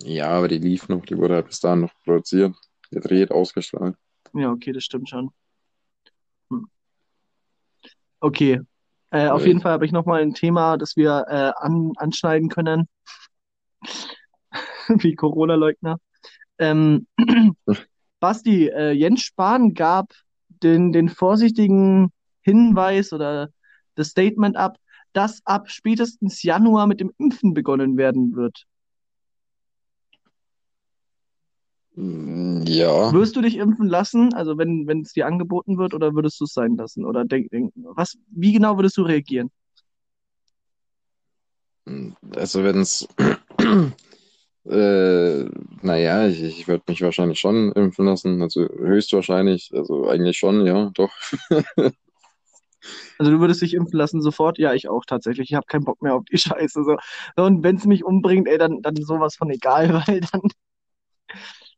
Ja, 0.03 0.29
aber 0.29 0.49
die 0.49 0.59
lief 0.59 0.89
noch, 0.89 1.05
die 1.05 1.17
wurde 1.17 1.35
halt 1.35 1.47
bis 1.47 1.61
dahin 1.61 1.81
noch 1.81 1.93
produziert, 2.05 2.55
gedreht, 2.91 3.31
ausgestrahlt. 3.31 3.97
Ja, 4.33 4.51
okay, 4.51 4.73
das 4.73 4.85
stimmt 4.85 5.09
schon. 5.09 5.31
Hm. 6.51 6.67
Okay, 8.21 8.61
äh, 9.11 9.29
auf 9.29 9.47
jeden 9.47 9.61
Fall 9.61 9.73
habe 9.73 9.87
ich 9.87 9.93
nochmal 9.93 10.23
ein 10.23 10.35
Thema, 10.35 10.77
das 10.77 10.97
wir 10.97 11.25
äh, 11.29 11.53
an, 11.57 11.93
anschneiden 11.97 12.49
können, 12.49 12.89
wie 14.89 15.15
Corona-Leugner. 15.15 15.99
Ähm, 16.59 17.07
Basti, 18.21 18.69
äh, 18.69 18.93
Jens 18.93 19.23
Spahn 19.23 19.75
gab 19.75 20.13
den, 20.63 20.93
den 20.93 21.09
vorsichtigen 21.09 22.13
Hinweis 22.47 23.13
oder 23.13 23.51
das 23.97 24.09
Statement 24.09 24.57
ab, 24.57 24.79
dass 25.13 25.45
ab 25.45 25.69
spätestens 25.69 26.43
Januar 26.43 26.87
mit 26.87 27.01
dem 27.01 27.13
Impfen 27.19 27.55
begonnen 27.55 27.97
werden 27.97 28.37
wird. 28.37 28.67
Ja. 31.97 33.13
Wirst 33.13 33.35
du 33.35 33.41
dich 33.41 33.57
impfen 33.57 33.89
lassen, 33.89 34.33
also 34.35 34.59
wenn 34.59 34.87
wenn 34.87 35.01
es 35.01 35.13
dir 35.13 35.27
angeboten 35.27 35.79
wird, 35.79 35.95
oder 35.95 36.15
würdest 36.15 36.39
du 36.41 36.45
es 36.45 36.53
sein 36.53 36.77
lassen? 36.77 37.05
Oder 37.05 37.25
denk, 37.25 37.51
denk, 37.51 37.73
was, 37.75 38.17
wie 38.29 38.53
genau 38.53 38.77
würdest 38.77 38.97
du 38.99 39.03
reagieren? 39.03 39.51
Also 42.35 42.63
wenn 42.65 42.81
es, 42.81 43.09
äh, 44.69 45.45
naja, 45.83 46.27
ich, 46.27 46.43
ich 46.43 46.69
würde 46.69 46.85
mich 46.89 47.01
wahrscheinlich 47.01 47.41
schon 47.41 47.73
impfen 47.73 48.07
lassen, 48.07 48.43
also 48.43 48.69
höchstwahrscheinlich, 48.69 49.71
also 49.73 50.09
eigentlich 50.09 50.37
schon, 50.37 50.67
ja, 50.67 50.91
doch. 50.95 51.13
Also 53.19 53.33
du 53.33 53.41
würdest 53.41 53.63
dich 53.63 53.75
impfen 53.75 53.99
lassen 53.99 54.21
sofort? 54.21 54.59
Ja, 54.59 54.75
ich 54.75 54.89
auch 54.89 55.05
tatsächlich. 55.05 55.51
Ich 55.51 55.55
habe 55.55 55.67
keinen 55.67 55.85
Bock 55.85 56.03
mehr 56.03 56.15
auf 56.15 56.25
die 56.25 56.39
Scheiße. 56.39 56.85
So. 56.85 56.97
Und 57.37 57.63
wenn 57.63 57.77
es 57.77 57.85
mich 57.85 58.05
umbringt, 58.05 58.49
ey, 58.49 58.59
dann, 58.59 58.83
dann 58.83 58.97
sowas 58.97 59.37
von 59.37 59.51
egal, 59.51 59.93
weil 60.07 60.21
dann, 60.21 60.43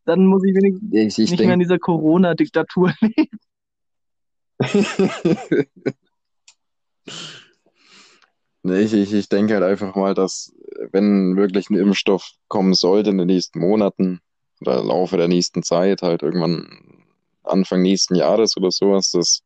dann 0.04 0.26
muss 0.26 0.44
ich 0.44 0.54
wenigstens 0.54 0.92
ich, 0.92 1.06
ich 1.06 1.30
nicht 1.30 1.40
denk... 1.40 1.48
mehr 1.48 1.54
in 1.54 1.60
dieser 1.60 1.78
Corona-Diktatur 1.78 2.92
leben. 3.00 3.38
nee, 8.62 8.80
ich, 8.80 8.92
ich, 8.92 9.12
ich 9.12 9.28
denke 9.28 9.54
halt 9.54 9.64
einfach 9.64 9.94
mal, 9.94 10.14
dass 10.14 10.52
wenn 10.92 11.36
wirklich 11.36 11.70
ein 11.70 11.76
Impfstoff 11.76 12.32
kommen 12.48 12.74
sollte 12.74 13.10
in 13.10 13.18
den 13.18 13.28
nächsten 13.28 13.60
Monaten 13.60 14.20
oder 14.60 14.80
im 14.80 14.88
Laufe 14.88 15.16
der 15.16 15.28
nächsten 15.28 15.62
Zeit, 15.62 16.02
halt 16.02 16.22
irgendwann 16.22 17.04
Anfang 17.44 17.82
nächsten 17.82 18.14
Jahres 18.14 18.56
oder 18.56 18.70
sowas, 18.70 19.10
dass 19.10 19.42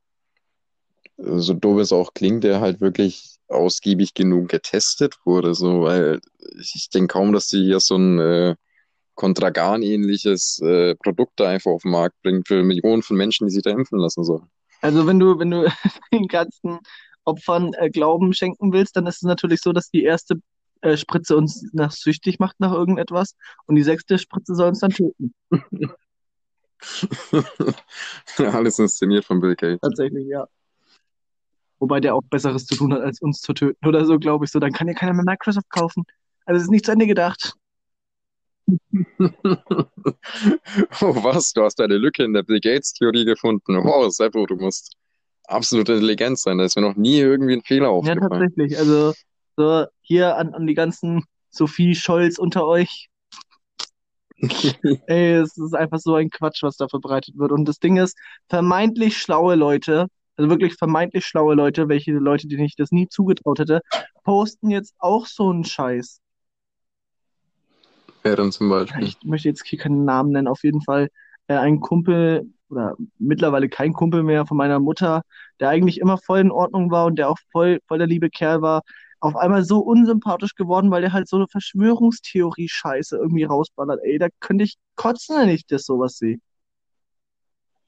so 1.16 1.54
doof 1.54 1.80
es 1.80 1.92
auch 1.92 2.14
klingt, 2.14 2.44
der 2.44 2.60
halt 2.60 2.80
wirklich 2.80 3.36
ausgiebig 3.48 4.14
genug 4.14 4.48
getestet 4.48 5.16
wurde, 5.24 5.54
so, 5.54 5.82
weil 5.82 6.20
ich, 6.58 6.72
ich 6.74 6.90
denke 6.90 7.12
kaum, 7.12 7.32
dass 7.32 7.48
sie 7.48 7.64
hier 7.64 7.80
so 7.80 7.96
ein 7.96 8.18
äh, 8.18 8.54
Kontragan-ähnliches 9.14 10.60
äh, 10.60 10.94
Produkt 10.96 11.32
da 11.36 11.48
einfach 11.48 11.70
auf 11.70 11.82
den 11.82 11.92
Markt 11.92 12.20
bringt 12.22 12.48
für 12.48 12.62
Millionen 12.62 13.02
von 13.02 13.16
Menschen, 13.16 13.46
die 13.46 13.52
sich 13.52 13.62
da 13.62 13.70
impfen 13.70 13.98
lassen 13.98 14.24
sollen. 14.24 14.48
Also 14.80 15.06
wenn 15.06 15.18
du, 15.18 15.38
wenn 15.38 15.50
du 15.50 15.66
den 16.12 16.26
ganzen 16.26 16.78
Opfern 17.24 17.72
äh, 17.74 17.90
Glauben 17.90 18.32
schenken 18.32 18.72
willst, 18.72 18.96
dann 18.96 19.06
ist 19.06 19.16
es 19.16 19.22
natürlich 19.22 19.60
so, 19.60 19.72
dass 19.72 19.90
die 19.90 20.02
erste 20.02 20.40
äh, 20.80 20.96
Spritze 20.96 21.36
uns 21.36 21.68
nach 21.72 21.92
süchtig 21.92 22.38
macht 22.40 22.58
nach 22.58 22.72
irgendetwas 22.72 23.36
und 23.66 23.76
die 23.76 23.82
sechste 23.82 24.18
Spritze 24.18 24.54
soll 24.54 24.68
uns 24.68 24.80
dann 24.80 24.90
töten. 24.90 25.34
Alles 28.38 28.78
inszeniert 28.78 29.24
von 29.24 29.40
Bill 29.40 29.54
Gates. 29.54 29.80
Tatsächlich, 29.80 30.26
ja. 30.26 30.48
Wobei 31.82 31.98
der 31.98 32.14
auch 32.14 32.22
Besseres 32.30 32.64
zu 32.66 32.76
tun 32.76 32.94
hat, 32.94 33.00
als 33.00 33.20
uns 33.20 33.40
zu 33.40 33.54
töten 33.54 33.88
oder 33.88 34.04
so, 34.04 34.20
glaube 34.20 34.44
ich 34.44 34.52
so. 34.52 34.60
Dann 34.60 34.70
kann 34.70 34.86
ja 34.86 34.94
keiner 34.94 35.14
mehr 35.14 35.24
Microsoft 35.24 35.68
kaufen. 35.68 36.04
Also 36.46 36.58
es 36.58 36.62
ist 36.62 36.70
nicht 36.70 36.86
zu 36.86 36.92
Ende 36.92 37.08
gedacht. 37.08 37.54
oh, 38.68 38.76
was? 41.24 41.52
Du 41.52 41.64
hast 41.64 41.80
eine 41.80 41.96
Lücke 41.96 42.22
in 42.22 42.34
der 42.34 42.44
Bill 42.44 42.60
Gates-Theorie 42.60 43.24
gefunden. 43.24 43.74
Wow, 43.82 44.12
Seppo, 44.14 44.46
du 44.46 44.54
musst 44.54 44.94
absolut 45.48 45.88
intelligent 45.88 46.38
sein. 46.38 46.58
Da 46.58 46.66
ist 46.66 46.76
mir 46.76 46.82
noch 46.82 46.94
nie 46.94 47.18
irgendwie 47.18 47.54
ein 47.54 47.62
Fehler 47.62 47.90
aufgefallen. 47.90 48.22
Ja, 48.22 48.28
tatsächlich. 48.28 48.78
Also, 48.78 49.12
so 49.56 49.86
hier 50.02 50.36
an, 50.36 50.54
an 50.54 50.68
die 50.68 50.74
ganzen 50.74 51.24
Sophie 51.50 51.96
Scholz 51.96 52.38
unter 52.38 52.64
euch. 52.64 53.08
Ey, 55.08 55.32
es 55.32 55.56
ist 55.56 55.74
einfach 55.74 55.98
so 55.98 56.14
ein 56.14 56.30
Quatsch, 56.30 56.62
was 56.62 56.76
da 56.76 56.86
verbreitet 56.86 57.36
wird. 57.36 57.50
Und 57.50 57.64
das 57.64 57.80
Ding 57.80 57.96
ist, 57.96 58.16
vermeintlich 58.48 59.18
schlaue 59.18 59.56
Leute, 59.56 60.06
also 60.36 60.50
wirklich 60.50 60.74
vermeintlich 60.74 61.24
schlaue 61.26 61.54
Leute, 61.54 61.88
welche 61.88 62.12
Leute, 62.12 62.48
denen 62.48 62.64
ich 62.64 62.76
das 62.76 62.90
nie 62.90 63.08
zugetraut 63.08 63.58
hätte, 63.58 63.80
posten 64.24 64.70
jetzt 64.70 64.94
auch 64.98 65.26
so 65.26 65.50
einen 65.50 65.64
Scheiß. 65.64 66.20
Wer 68.22 68.36
denn 68.36 68.52
zum 68.52 68.68
Beispiel? 68.68 69.04
Ich 69.04 69.18
möchte 69.24 69.48
jetzt 69.48 69.66
hier 69.66 69.78
keinen 69.78 70.04
Namen 70.04 70.30
nennen, 70.30 70.48
auf 70.48 70.62
jeden 70.62 70.82
Fall 70.82 71.08
äh, 71.48 71.54
ein 71.54 71.80
Kumpel 71.80 72.48
oder 72.68 72.96
mittlerweile 73.18 73.68
kein 73.68 73.92
Kumpel 73.92 74.22
mehr 74.22 74.46
von 74.46 74.56
meiner 74.56 74.80
Mutter, 74.80 75.22
der 75.60 75.68
eigentlich 75.68 75.98
immer 75.98 76.18
voll 76.18 76.38
in 76.38 76.50
Ordnung 76.50 76.90
war 76.90 77.06
und 77.06 77.16
der 77.18 77.28
auch 77.28 77.38
voll, 77.50 77.80
voll 77.86 77.98
der 77.98 78.06
liebe 78.06 78.30
Kerl 78.30 78.62
war, 78.62 78.82
auf 79.20 79.36
einmal 79.36 79.64
so 79.64 79.78
unsympathisch 79.78 80.54
geworden, 80.54 80.90
weil 80.90 81.02
der 81.02 81.12
halt 81.12 81.28
so 81.28 81.36
eine 81.36 81.46
Verschwörungstheorie-Scheiße 81.48 83.16
irgendwie 83.16 83.44
rausballert. 83.44 84.00
Ey, 84.02 84.18
da 84.18 84.28
könnte 84.40 84.64
ich 84.64 84.76
kotzen, 84.96 85.36
wenn 85.36 85.48
ich 85.48 85.66
das 85.66 85.84
sowas 85.84 86.16
sehe. 86.16 86.38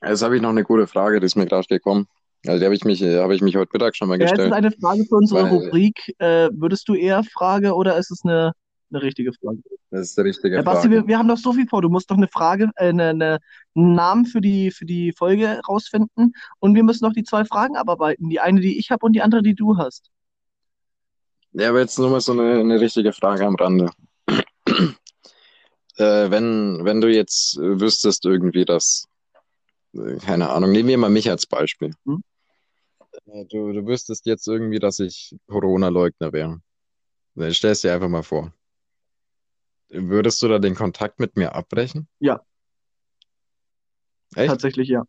Jetzt 0.03 0.23
habe 0.23 0.37
ich 0.37 0.43
noch 0.43 0.51
eine 0.51 0.65
gute 0.65 0.87
Frage, 0.87 1.19
die 1.19 1.27
ist 1.27 1.35
mir 1.35 1.47
gerade 1.47 1.67
gekommen. 1.67 2.07
Also 2.47 2.59
die 2.59 2.65
habe 2.65 2.75
ich 2.75 2.85
mich, 2.85 3.03
habe 3.03 3.35
ich 3.35 3.41
mich 3.41 3.57
heute 3.57 3.71
Mittag 3.73 3.97
schon 3.97 4.09
mal 4.09 4.19
gestellt. 4.19 4.41
Ja, 4.41 4.47
ist 4.47 4.53
eine 4.53 4.73
Frage 4.73 5.05
für 5.05 5.17
unsere 5.17 5.45
weil, 5.45 5.51
Rubrik. 5.51 6.15
Äh, 6.19 6.51
würdest 6.53 6.89
du 6.89 6.95
eher 6.95 7.23
Frage 7.25 7.75
oder 7.75 7.97
ist 7.97 8.11
es 8.11 8.23
eine 8.25 8.53
eine 8.95 9.03
richtige 9.03 9.33
Frage. 9.33 9.59
Das 9.91 10.11
ist 10.11 10.19
eine 10.19 10.29
richtige 10.29 10.57
ja, 10.57 10.63
Basti, 10.63 10.89
Frage. 10.89 11.03
Wir, 11.03 11.09
wir, 11.09 11.19
haben 11.19 11.29
doch 11.29 11.39
so 11.39 11.53
viel 11.53 11.67
vor. 11.67 11.83
Du 11.83 11.89
musst 11.89 12.11
doch 12.11 12.17
eine 12.17 12.29
Frage, 12.29 12.71
äh, 12.77 12.89
eine, 12.89 13.11
eine, 13.11 13.39
einen 13.75 13.95
Namen 13.95 14.27
für 14.27 14.41
die, 14.41 14.71
für 14.71 14.85
die 14.85 15.13
Folge 15.13 15.61
rausfinden. 15.69 16.35
Und 16.61 16.75
wir 16.75 16.83
müssen 16.83 17.05
noch 17.05 17.13
die 17.13 17.25
zwei 17.25 17.45
Fragen 17.45 17.77
abarbeiten. 17.77 18.29
Die 18.29 18.41
eine, 18.41 18.61
die 18.61 18.79
ich 18.79 18.91
habe 18.91 19.05
und 19.07 19.13
die 19.13 19.23
andere, 19.23 19.43
die 19.43 19.55
du 19.55 19.77
hast. 19.77 20.11
Ja, 21.53 21.69
aber 21.69 21.81
jetzt 21.81 21.99
nur 21.99 22.11
mal 22.11 22.21
so 22.21 22.33
eine, 22.33 22.61
eine 22.61 22.81
richtige 22.81 23.13
Frage 23.13 23.47
am 23.47 23.55
Rande. 23.55 23.91
äh, 24.27 24.35
wenn, 25.97 26.85
wenn 26.85 27.01
du 27.01 27.09
jetzt 27.09 27.57
wüsstest 27.59 28.25
irgendwie, 28.25 28.65
dass, 28.65 29.07
äh, 29.95 30.17
keine 30.17 30.51
Ahnung, 30.51 30.73
nehmen 30.73 30.89
wir 30.89 30.99
mal 30.99 31.11
mich 31.11 31.31
als 31.31 31.47
Beispiel. 31.47 31.93
Hm? 32.07 32.23
Äh, 33.27 33.45
du, 33.47 33.73
du 33.73 33.87
wüsstest 33.87 34.27
jetzt 34.27 34.47
irgendwie, 34.47 34.79
dass 34.79 34.99
ich 34.99 35.37
Corona-Leugner 35.47 36.33
wäre. 36.33 36.61
Stell 37.51 37.73
es 37.73 37.81
dir 37.81 37.93
einfach 37.93 38.09
mal 38.09 38.23
vor. 38.23 38.53
Würdest 39.89 40.43
du 40.43 40.49
da 40.49 40.59
den 40.59 40.75
Kontakt 40.75 41.21
mit 41.21 41.37
mir 41.37 41.55
abbrechen? 41.55 42.09
Ja. 42.19 42.43
Echt? 44.35 44.49
Tatsächlich 44.49 44.89
ja. 44.89 45.05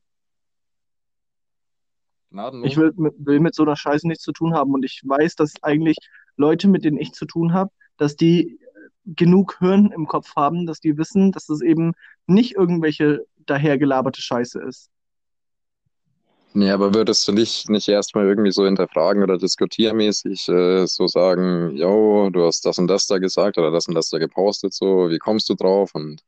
Gnadenlos? 2.30 2.70
Ich 2.70 2.78
will 2.78 2.94
mit, 2.96 3.14
will 3.18 3.40
mit 3.40 3.56
so 3.56 3.64
einer 3.64 3.76
Scheiße 3.76 4.08
nichts 4.08 4.24
zu 4.24 4.32
tun 4.32 4.54
haben 4.54 4.74
und 4.74 4.84
ich 4.84 5.02
weiß, 5.04 5.36
dass 5.36 5.54
eigentlich 5.64 5.98
Leute, 6.36 6.68
mit 6.68 6.84
denen 6.84 6.98
ich 6.98 7.14
zu 7.14 7.26
tun 7.26 7.54
habe, 7.54 7.72
dass 7.98 8.16
die 8.16 8.60
genug 9.06 9.58
Hirn 9.60 9.92
im 9.92 10.08
Kopf 10.08 10.36
haben, 10.36 10.66
dass 10.66 10.80
die 10.80 10.98
wissen, 10.98 11.32
dass 11.32 11.50
es 11.50 11.62
eben 11.62 11.94
nicht 12.28 12.56
irgendwelche 12.56 13.26
dahergelaberte 13.46 14.22
Scheiße 14.22 14.62
ist. 14.62 14.90
Nee, 16.58 16.72
aber 16.72 16.94
würdest 16.94 17.28
du 17.28 17.34
nicht, 17.34 17.70
nicht 17.70 17.90
erstmal 17.90 18.26
irgendwie 18.26 18.52
so 18.52 18.64
hinterfragen 18.64 19.22
oder 19.22 19.38
diskutiermäßig 19.38 20.48
äh, 20.48 20.88
so 20.88 21.06
sagen, 21.06 21.76
yo, 21.76 22.30
du 22.30 22.46
hast 22.46 22.66
das 22.66 22.78
und 22.78 22.88
das 22.88 23.08
da 23.08 23.18
gesagt 23.18 23.58
oder 23.58 23.72
das 23.72 23.90
und 23.90 23.94
das 23.94 24.10
da 24.10 24.20
gepostet, 24.20 24.74
so, 24.74 25.10
wie 25.10 25.18
kommst 25.18 25.50
du 25.50 25.56
drauf 25.56 25.94
und 25.94 26.22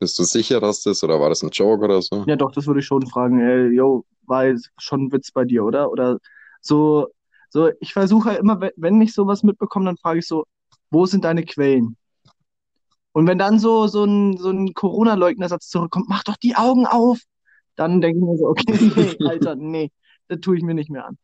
bist 0.00 0.18
du 0.18 0.24
sicher, 0.24 0.60
dass 0.60 0.82
das 0.82 1.02
oder 1.02 1.18
war 1.18 1.30
das 1.30 1.42
ein 1.42 1.48
Joke 1.48 1.82
oder 1.82 2.02
so? 2.02 2.24
Ja, 2.26 2.36
doch, 2.36 2.52
das 2.52 2.66
würde 2.66 2.80
ich 2.80 2.86
schon 2.86 3.06
fragen, 3.06 3.40
ey, 3.40 3.74
yo, 3.74 4.04
war 4.26 4.44
schon 4.76 5.04
ein 5.04 5.12
Witz 5.12 5.30
bei 5.32 5.46
dir, 5.46 5.64
oder? 5.64 5.90
Oder 5.90 6.18
so, 6.60 7.08
so, 7.48 7.70
ich 7.80 7.94
versuche 7.94 8.28
halt 8.28 8.40
immer, 8.40 8.60
wenn 8.76 9.00
ich 9.00 9.14
sowas 9.14 9.42
mitbekomme, 9.42 9.86
dann 9.86 9.96
frage 9.96 10.18
ich 10.18 10.26
so, 10.26 10.44
wo 10.90 11.06
sind 11.06 11.24
deine 11.24 11.42
Quellen? 11.42 11.96
Und 13.12 13.26
wenn 13.26 13.38
dann 13.38 13.58
so, 13.58 13.86
so 13.86 14.04
ein, 14.04 14.36
so 14.36 14.50
ein 14.50 14.74
Corona-Leugnersatz 14.74 15.68
zurückkommt, 15.70 16.10
mach 16.10 16.22
doch 16.22 16.36
die 16.36 16.54
Augen 16.54 16.86
auf, 16.86 17.18
dann 17.76 18.00
denke 18.00 18.18
ich 18.18 18.24
mir 18.24 18.36
so, 18.36 18.48
okay, 18.48 18.64
nee, 19.20 19.26
Alter, 19.28 19.54
nee, 19.56 19.90
das 20.28 20.40
tue 20.40 20.56
ich 20.56 20.62
mir 20.62 20.74
nicht 20.74 20.90
mehr 20.90 21.06
an. 21.06 21.18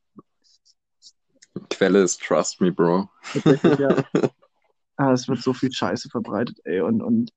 Quelle 1.68 2.02
ist 2.02 2.22
Trust 2.22 2.60
Me, 2.60 2.72
Bro. 2.72 3.08
Tatsächlich, 3.32 3.78
ja. 3.78 3.96
ah, 4.96 5.12
es 5.12 5.28
wird 5.28 5.40
so 5.40 5.52
viel 5.52 5.72
Scheiße 5.72 6.08
verbreitet, 6.08 6.58
ey. 6.64 6.80
Und, 6.80 7.02
und 7.02 7.30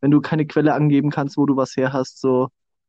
wenn 0.00 0.10
du 0.10 0.20
keine 0.20 0.46
Quelle 0.46 0.74
angeben 0.74 1.10
kannst, 1.10 1.36
wo 1.36 1.46
du 1.46 1.56
was 1.56 1.76
her 1.76 1.92
hast, 1.92 2.20
so, 2.20 2.48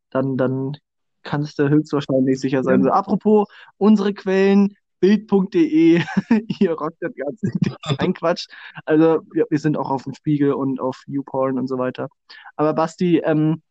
dann, 0.09 0.37
dann 0.37 0.77
kannst 1.23 1.59
du 1.59 1.69
höchstwahrscheinlich 1.69 2.39
sicher 2.39 2.63
sein. 2.63 2.83
So, 2.83 2.89
apropos 2.89 3.47
unsere 3.77 4.13
Quellen, 4.13 4.75
bild.de, 4.99 6.01
hier 6.47 6.71
rockt 6.71 6.97
das 7.01 7.13
ganze 7.15 7.51
Ein 7.99 8.13
Quatsch. 8.13 8.47
Also 8.85 9.21
wir, 9.31 9.45
wir, 9.49 9.59
sind 9.59 9.77
auch 9.77 9.89
auf 9.89 10.03
dem 10.03 10.13
Spiegel 10.13 10.53
und 10.53 10.79
auf 10.79 11.03
YouPorn 11.07 11.57
und 11.57 11.67
so 11.67 11.77
weiter. 11.77 12.07
Aber 12.55 12.73
Basti, 12.73 13.19
ähm, 13.19 13.61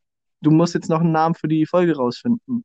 du 0.41 0.51
musst 0.51 0.75
jetzt 0.75 0.89
noch 0.89 1.01
einen 1.01 1.13
Namen 1.13 1.35
für 1.35 1.49
die 1.49 1.67
Folge 1.67 1.97
rausfinden. 1.97 2.65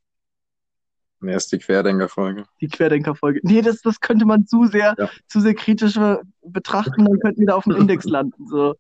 Wer 1.20 1.38
ist 1.38 1.52
die 1.52 1.60
Querdenker-Folge? 1.60 2.46
Die 2.62 2.68
Querdenker-Folge. 2.68 3.42
Nee, 3.44 3.62
das, 3.62 3.82
das 3.82 4.00
könnte 4.00 4.26
man 4.26 4.48
zu 4.48 4.66
sehr, 4.66 4.96
ja. 4.98 5.10
zu 5.28 5.40
sehr 5.40 5.54
kritisch 5.54 6.00
betrachten, 6.42 7.06
dann 7.06 7.20
könnten 7.20 7.42
wir 7.42 7.48
da 7.48 7.56
auf 7.56 7.64
dem 7.64 7.76
Index 7.76 8.06
landen. 8.06 8.48
So. 8.48 8.76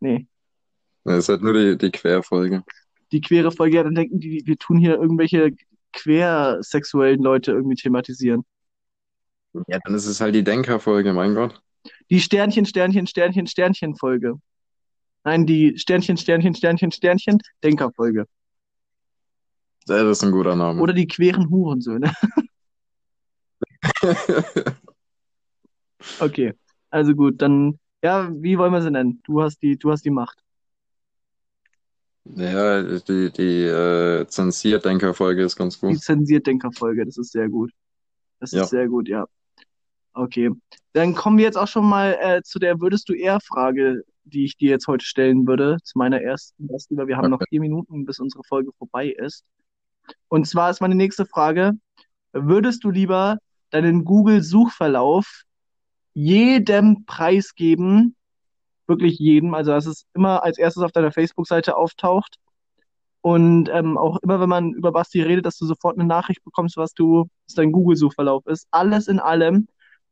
Nee. 0.00 0.26
Das 1.04 1.18
ist 1.18 1.28
halt 1.30 1.42
nur 1.42 1.54
die, 1.54 1.78
die 1.78 1.90
Querfolge. 1.90 2.62
Die 3.12 3.22
quere 3.22 3.50
Folge, 3.50 3.76
ja, 3.76 3.82
dann 3.82 3.94
denken 3.94 4.20
die, 4.20 4.42
wir 4.44 4.58
tun 4.58 4.76
hier 4.76 4.96
irgendwelche 4.96 5.52
quersexuellen 5.92 7.22
Leute 7.22 7.52
irgendwie 7.52 7.74
thematisieren. 7.74 8.44
Ja, 9.66 9.78
dann 9.82 9.94
ist 9.94 10.06
es 10.06 10.20
halt 10.20 10.34
die 10.34 10.44
Denkerfolge, 10.44 11.12
mein 11.12 11.34
Gott. 11.34 11.60
Die 12.10 12.20
Sternchen, 12.20 12.66
Sternchen, 12.66 13.06
Sternchen, 13.06 13.46
Sternchen 13.46 13.96
Folge. 13.96 14.34
Nein, 15.24 15.46
die 15.46 15.76
Sternchen, 15.78 16.16
Sternchen, 16.16 16.54
Sternchen, 16.54 16.90
Sternchen 16.92 17.38
Denkerfolge. 17.62 18.26
Das 19.86 20.02
ist 20.02 20.24
ein 20.24 20.32
guter 20.32 20.56
Name. 20.56 20.80
Oder 20.80 20.92
die 20.92 21.06
queren 21.06 21.50
Hurensöhne. 21.50 22.12
okay, 26.20 26.54
also 26.90 27.14
gut, 27.14 27.40
dann, 27.42 27.78
ja, 28.02 28.30
wie 28.32 28.56
wollen 28.58 28.72
wir 28.72 28.82
sie 28.82 28.90
nennen? 28.90 29.20
Du 29.24 29.42
hast 29.42 29.62
die, 29.62 29.76
du 29.78 29.90
hast 29.90 30.04
die 30.04 30.10
Macht. 30.10 30.38
Ja, 32.24 32.82
die, 32.82 33.30
die 33.30 33.64
äh, 33.64 34.26
Zensiert-Denker-Folge 34.26 35.42
ist 35.42 35.56
ganz 35.56 35.80
gut. 35.80 35.92
Die 35.92 35.98
Zensiert-Denker-Folge, 35.98 37.04
das 37.04 37.16
ist 37.18 37.32
sehr 37.32 37.48
gut. 37.48 37.72
Das 38.38 38.52
ja. 38.52 38.62
ist 38.62 38.70
sehr 38.70 38.88
gut, 38.88 39.08
ja. 39.08 39.26
Okay. 40.12 40.50
Dann 40.92 41.14
kommen 41.14 41.38
wir 41.38 41.44
jetzt 41.44 41.56
auch 41.56 41.68
schon 41.68 41.88
mal 41.88 42.16
äh, 42.20 42.42
zu 42.42 42.58
der 42.58 42.80
Würdest 42.80 43.08
du 43.08 43.14
eher 43.14 43.38
Frage, 43.40 44.02
die 44.24 44.44
ich 44.44 44.56
dir 44.56 44.70
jetzt 44.70 44.86
heute 44.86 45.04
stellen 45.04 45.46
würde, 45.46 45.78
zu 45.82 45.98
meiner 45.98 46.20
ersten. 46.20 46.68
Lieber, 46.88 47.06
wir 47.06 47.16
haben 47.16 47.32
okay. 47.32 47.42
noch 47.42 47.48
vier 47.48 47.60
Minuten, 47.60 48.04
bis 48.04 48.18
unsere 48.18 48.42
Folge 48.44 48.70
vorbei 48.78 49.08
ist. 49.08 49.44
Und 50.28 50.46
zwar 50.46 50.70
ist 50.70 50.80
meine 50.80 50.94
nächste 50.94 51.26
Frage: 51.26 51.72
Würdest 52.32 52.84
du 52.84 52.90
lieber 52.90 53.38
deinen 53.70 54.04
Google-Suchverlauf 54.04 55.42
jedem 56.12 57.04
preisgeben, 57.06 58.16
wirklich 58.86 59.18
jedem, 59.18 59.54
also 59.54 59.70
dass 59.70 59.86
es 59.86 60.06
immer 60.14 60.42
als 60.42 60.58
erstes 60.58 60.82
auf 60.82 60.92
deiner 60.92 61.12
Facebook-Seite 61.12 61.76
auftaucht 61.76 62.36
und 63.22 63.68
ähm, 63.68 63.96
auch 63.96 64.18
immer, 64.22 64.40
wenn 64.40 64.48
man 64.48 64.72
über 64.72 64.92
Basti 64.92 65.22
redet, 65.22 65.46
dass 65.46 65.56
du 65.56 65.66
sofort 65.66 65.98
eine 65.98 66.06
Nachricht 66.06 66.42
bekommst, 66.44 66.76
was 66.76 66.94
du, 66.94 67.28
was 67.46 67.54
dein 67.54 67.72
Google-Suchverlauf 67.72 68.46
ist, 68.46 68.66
alles 68.70 69.08
in 69.08 69.20
allem 69.20 69.68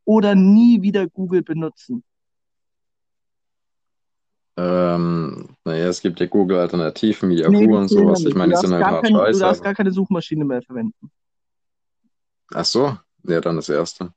oder 0.09 0.35
nie 0.35 0.81
wieder 0.81 1.07
Google 1.07 1.43
benutzen? 1.43 2.03
Ähm, 4.57 5.55
naja, 5.65 5.89
es 5.89 6.01
gibt 6.01 6.19
ja 6.19 6.27
Google-Alternativen 6.27 7.29
wie 7.29 7.41
Yahoo 7.41 7.53
nee, 7.53 7.67
und 7.67 7.89
sowas. 7.89 8.25
Ich 8.25 8.35
meine, 8.35 8.55
die 8.55 8.59
sind 8.59 8.73
halt 8.73 8.87
hart 8.87 9.05
kein, 9.05 9.15
scheiße. 9.15 9.39
Du 9.39 9.45
darfst 9.45 9.63
gar 9.63 9.75
keine 9.75 9.93
Suchmaschine 9.93 10.47
mehr 10.47 10.63
verwenden. 10.63 11.11
Ach 12.55 12.65
so, 12.65 12.97
ja, 13.25 13.43
dann 13.43 13.57
das 13.57 13.69
erste. 13.69 14.11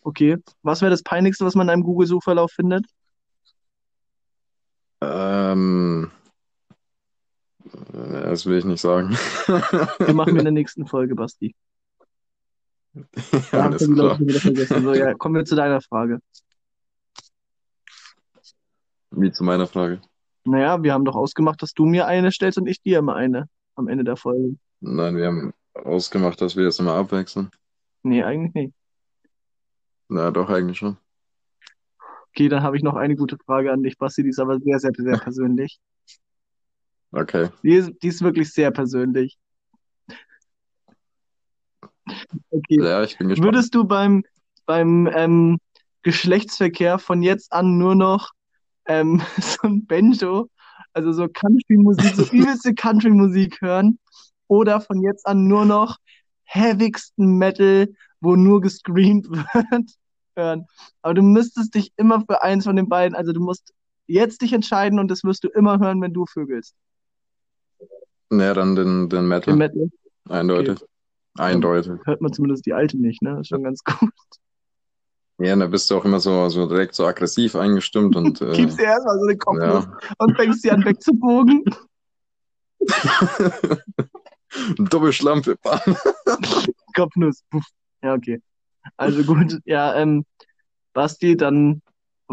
Okay. 0.00 0.38
Was 0.62 0.80
wäre 0.80 0.90
das 0.90 1.04
Peinlichste, 1.04 1.44
was 1.44 1.54
man 1.54 1.68
in 1.68 1.70
einem 1.70 1.84
Google-Suchverlauf 1.84 2.50
findet? 2.50 2.84
Ähm, 5.02 6.10
das 7.92 8.44
will 8.44 8.58
ich 8.58 8.64
nicht 8.64 8.80
sagen. 8.80 9.10
Wir 9.98 10.14
machen 10.14 10.36
in 10.36 10.44
der 10.44 10.52
nächsten 10.52 10.84
Folge, 10.84 11.14
Basti. 11.14 11.54
ja, 13.52 13.60
alles 13.60 13.90
klar. 13.90 14.18
So, 14.18 14.94
ja, 14.94 15.14
kommen 15.14 15.34
wir 15.34 15.44
zu 15.44 15.56
deiner 15.56 15.80
Frage. 15.80 16.18
Wie 19.10 19.30
zu 19.30 19.44
meiner 19.44 19.66
Frage? 19.66 20.00
Naja, 20.44 20.82
wir 20.82 20.92
haben 20.92 21.04
doch 21.04 21.14
ausgemacht, 21.14 21.62
dass 21.62 21.72
du 21.72 21.84
mir 21.84 22.06
eine 22.06 22.32
stellst 22.32 22.58
und 22.58 22.66
ich 22.66 22.80
dir 22.82 22.98
immer 22.98 23.14
eine 23.14 23.48
am 23.74 23.88
Ende 23.88 24.04
der 24.04 24.16
Folge. 24.16 24.56
Nein, 24.80 25.16
wir 25.16 25.26
haben 25.26 25.52
ausgemacht, 25.74 26.40
dass 26.40 26.56
wir 26.56 26.64
das 26.64 26.78
immer 26.78 26.94
abwechseln. 26.94 27.50
Nee, 28.02 28.22
eigentlich 28.22 28.54
nicht. 28.54 28.74
Na, 30.08 30.30
doch, 30.30 30.50
eigentlich 30.50 30.78
schon. 30.78 30.96
Okay, 32.30 32.48
dann 32.48 32.62
habe 32.62 32.76
ich 32.76 32.82
noch 32.82 32.96
eine 32.96 33.14
gute 33.14 33.36
Frage 33.38 33.70
an 33.72 33.82
dich, 33.82 33.98
Basti, 33.98 34.22
die 34.22 34.30
ist 34.30 34.40
aber 34.40 34.58
sehr, 34.58 34.78
sehr, 34.78 34.92
sehr 34.96 35.18
persönlich. 35.18 35.78
Okay. 37.12 37.50
Die 37.62 37.74
ist, 37.74 37.92
die 38.02 38.08
ist 38.08 38.22
wirklich 38.22 38.52
sehr 38.52 38.70
persönlich. 38.70 39.38
Okay. 42.50 42.82
Ja, 42.82 43.02
ich 43.02 43.18
bin 43.18 43.28
gespannt. 43.28 43.46
Würdest 43.46 43.74
du 43.74 43.84
beim, 43.84 44.24
beim 44.66 45.08
ähm, 45.14 45.58
Geschlechtsverkehr 46.02 46.98
von 46.98 47.22
jetzt 47.22 47.52
an 47.52 47.78
nur 47.78 47.94
noch 47.94 48.30
ähm, 48.86 49.22
so 49.40 49.68
ein 49.68 49.86
Banjo, 49.86 50.48
also 50.92 51.12
so 51.12 51.28
Country-Musik, 51.28 52.14
so 52.14 52.24
übelste 52.24 52.74
Country-Musik 52.74 53.60
hören 53.60 53.98
oder 54.48 54.80
von 54.80 55.02
jetzt 55.02 55.26
an 55.26 55.46
nur 55.46 55.64
noch 55.64 55.96
heavigsten 56.44 57.38
Metal, 57.38 57.88
wo 58.20 58.36
nur 58.36 58.60
gescreamt 58.60 59.28
wird, 59.30 59.90
hören. 60.36 60.66
Aber 61.02 61.14
du 61.14 61.22
müsstest 61.22 61.74
dich 61.74 61.92
immer 61.96 62.20
für 62.20 62.42
eins 62.42 62.64
von 62.64 62.76
den 62.76 62.88
beiden, 62.88 63.16
also 63.16 63.32
du 63.32 63.40
musst 63.40 63.72
jetzt 64.06 64.42
dich 64.42 64.52
entscheiden 64.52 64.98
und 64.98 65.10
das 65.10 65.24
wirst 65.24 65.44
du 65.44 65.48
immer 65.48 65.78
hören, 65.78 66.00
wenn 66.02 66.12
du 66.12 66.26
vögelst. 66.26 66.74
Naja, 68.30 68.54
dann 68.54 68.76
den, 68.76 69.08
den 69.08 69.28
Metal. 69.28 69.52
Den 69.52 69.58
Metal. 69.58 69.90
Eindeutig. 70.28 70.82
Okay. 70.82 70.91
Eindeutig. 71.38 71.92
Hört 72.04 72.20
man 72.20 72.32
zumindest 72.32 72.66
die 72.66 72.72
alte 72.72 72.98
nicht, 72.98 73.22
ne? 73.22 73.30
Das 73.30 73.40
ist 73.40 73.48
schon 73.48 73.64
ganz 73.64 73.82
gut. 73.84 74.10
Ja, 75.38 75.56
da 75.56 75.66
bist 75.66 75.90
du 75.90 75.96
auch 75.96 76.04
immer 76.04 76.20
so, 76.20 76.48
so 76.50 76.68
direkt 76.68 76.94
so 76.94 77.06
aggressiv 77.06 77.56
eingestimmt 77.56 78.14
und. 78.16 78.40
Äh, 78.42 78.56
Gibst 78.56 78.78
dir 78.78 78.84
erstmal 78.84 79.18
so 79.18 79.26
den 79.26 79.38
Kopf 79.38 79.58
ja. 79.60 79.98
und 80.18 80.36
fängst 80.36 80.62
sie 80.62 80.70
an 80.70 80.84
wegzubogen. 80.84 81.64
Doppelschlampe. 84.78 85.56
Kopfnuss. 86.94 87.42
Ja, 88.02 88.14
okay. 88.14 88.42
Also 88.96 89.22
gut, 89.22 89.58
ja, 89.64 89.94
ähm, 89.94 90.24
Basti, 90.92 91.36
dann 91.36 91.82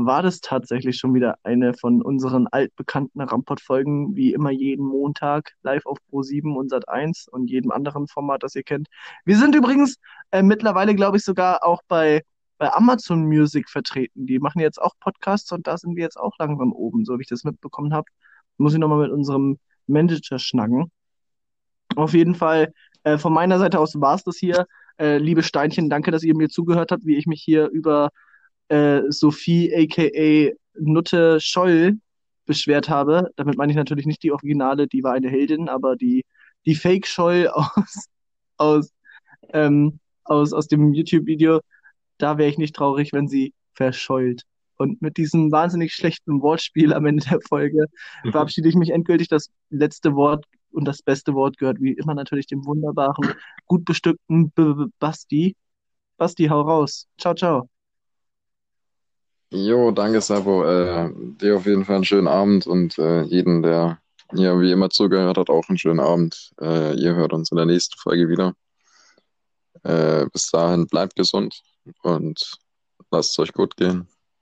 war 0.05 0.21
das 0.23 0.41
tatsächlich 0.41 0.97
schon 0.97 1.13
wieder 1.13 1.37
eine 1.43 1.73
von 1.73 2.01
unseren 2.01 2.47
altbekannten 2.47 3.21
Rampart-Folgen, 3.21 4.15
wie 4.15 4.33
immer 4.33 4.51
jeden 4.51 4.85
Montag 4.85 5.53
live 5.63 5.85
auf 5.85 5.97
Pro7 6.11 6.55
und 6.55 6.71
Sat1 6.71 7.29
und 7.29 7.49
jedem 7.49 7.71
anderen 7.71 8.07
Format, 8.07 8.43
das 8.43 8.55
ihr 8.55 8.63
kennt. 8.63 8.87
Wir 9.25 9.37
sind 9.37 9.55
übrigens 9.55 9.97
äh, 10.31 10.41
mittlerweile, 10.43 10.95
glaube 10.95 11.17
ich, 11.17 11.23
sogar 11.23 11.63
auch 11.63 11.81
bei 11.87 12.21
bei 12.59 12.71
Amazon 12.73 13.25
Music 13.25 13.69
vertreten. 13.69 14.27
Die 14.27 14.37
machen 14.37 14.59
jetzt 14.59 14.81
auch 14.81 14.93
Podcasts 14.99 15.51
und 15.51 15.65
da 15.65 15.77
sind 15.77 15.95
wir 15.95 16.03
jetzt 16.03 16.19
auch 16.19 16.33
langsam 16.39 16.73
oben, 16.73 17.05
so 17.05 17.17
wie 17.17 17.21
ich 17.21 17.29
das 17.29 17.45
mitbekommen 17.45 17.93
habe. 17.93 18.05
Muss 18.57 18.73
ich 18.73 18.79
nochmal 18.79 18.99
mit 18.99 19.11
unserem 19.11 19.57
Manager 19.87 20.37
schnacken. 20.37 20.91
Auf 21.95 22.13
jeden 22.13 22.35
Fall, 22.35 22.73
äh, 23.03 23.17
von 23.17 23.33
meiner 23.33 23.59
Seite 23.59 23.79
aus 23.79 23.99
war 23.99 24.15
es 24.15 24.23
das 24.23 24.37
hier. 24.37 24.67
Äh, 24.99 25.17
liebe 25.17 25.41
Steinchen, 25.41 25.89
danke, 25.89 26.11
dass 26.11 26.23
ihr 26.23 26.35
mir 26.35 26.49
zugehört 26.49 26.91
habt, 26.91 27.05
wie 27.05 27.15
ich 27.15 27.25
mich 27.25 27.41
hier 27.41 27.69
über 27.69 28.09
äh, 28.69 29.01
Sophie 29.09 29.73
aka 29.75 30.53
Nutte 30.79 31.39
Scholl 31.41 31.99
beschwert 32.45 32.89
habe. 32.89 33.29
Damit 33.35 33.57
meine 33.57 33.71
ich 33.71 33.77
natürlich 33.77 34.05
nicht 34.05 34.23
die 34.23 34.31
Originale, 34.31 34.87
die 34.87 35.03
war 35.03 35.13
eine 35.13 35.29
Heldin, 35.29 35.69
aber 35.69 35.95
die, 35.95 36.25
die 36.65 36.75
Fake 36.75 37.05
Scholl 37.07 37.47
aus, 37.53 38.07
aus, 38.57 38.91
ähm, 39.53 39.99
aus, 40.23 40.53
aus 40.53 40.67
dem 40.67 40.93
YouTube-Video, 40.93 41.61
da 42.17 42.37
wäre 42.37 42.49
ich 42.49 42.57
nicht 42.57 42.75
traurig, 42.75 43.13
wenn 43.13 43.27
sie 43.27 43.53
verscheult. 43.73 44.43
Und 44.77 45.01
mit 45.01 45.17
diesem 45.17 45.51
wahnsinnig 45.51 45.93
schlechten 45.93 46.41
Wortspiel 46.41 46.93
am 46.93 47.05
Ende 47.05 47.23
der 47.25 47.39
Folge 47.47 47.85
mhm. 48.23 48.31
verabschiede 48.31 48.69
ich 48.69 48.75
mich 48.75 48.91
endgültig. 48.91 49.27
Das 49.27 49.49
letzte 49.69 50.15
Wort 50.15 50.45
und 50.71 50.85
das 50.85 51.01
beste 51.01 51.33
Wort 51.33 51.57
gehört 51.57 51.81
wie 51.81 51.93
immer 51.93 52.13
natürlich 52.13 52.47
dem 52.47 52.65
wunderbaren, 52.65 53.35
gut 53.65 53.85
bestückten 53.85 54.51
B 54.51 54.61
-B 54.61 54.89
Basti. 54.99 55.55
Basti, 56.17 56.47
hau 56.47 56.61
raus. 56.61 57.07
Ciao, 57.17 57.33
ciao. 57.33 57.69
Jo, 59.51 59.91
danke, 59.91 60.21
Sabo. 60.21 60.63
Äh, 60.63 61.09
dir 61.41 61.57
auf 61.57 61.65
jeden 61.65 61.83
Fall 61.83 61.95
einen 61.95 62.05
schönen 62.05 62.27
Abend 62.27 62.67
und 62.67 62.97
äh, 62.99 63.23
jeden, 63.23 63.63
der 63.63 63.99
hier 64.31 64.59
wie 64.61 64.71
immer 64.71 64.91
zugehört 64.91 65.37
hat, 65.37 65.49
auch 65.49 65.67
einen 65.69 65.77
schönen 65.79 65.99
Abend. 65.99 66.51
Äh, 66.61 66.93
ihr 66.95 67.15
hört 67.15 67.33
uns 67.33 67.49
in 67.49 67.57
der 67.57 67.65
nächsten 67.65 67.97
Folge 67.97 68.29
wieder. 68.29 68.53
Äh, 69.83 70.27
bis 70.31 70.51
dahin 70.51 70.85
bleibt 70.85 71.15
gesund 71.15 71.63
und 72.03 72.59
lasst 73.09 73.31
es 73.31 73.39
euch 73.39 73.53
gut 73.53 73.75
gehen. 73.75 74.07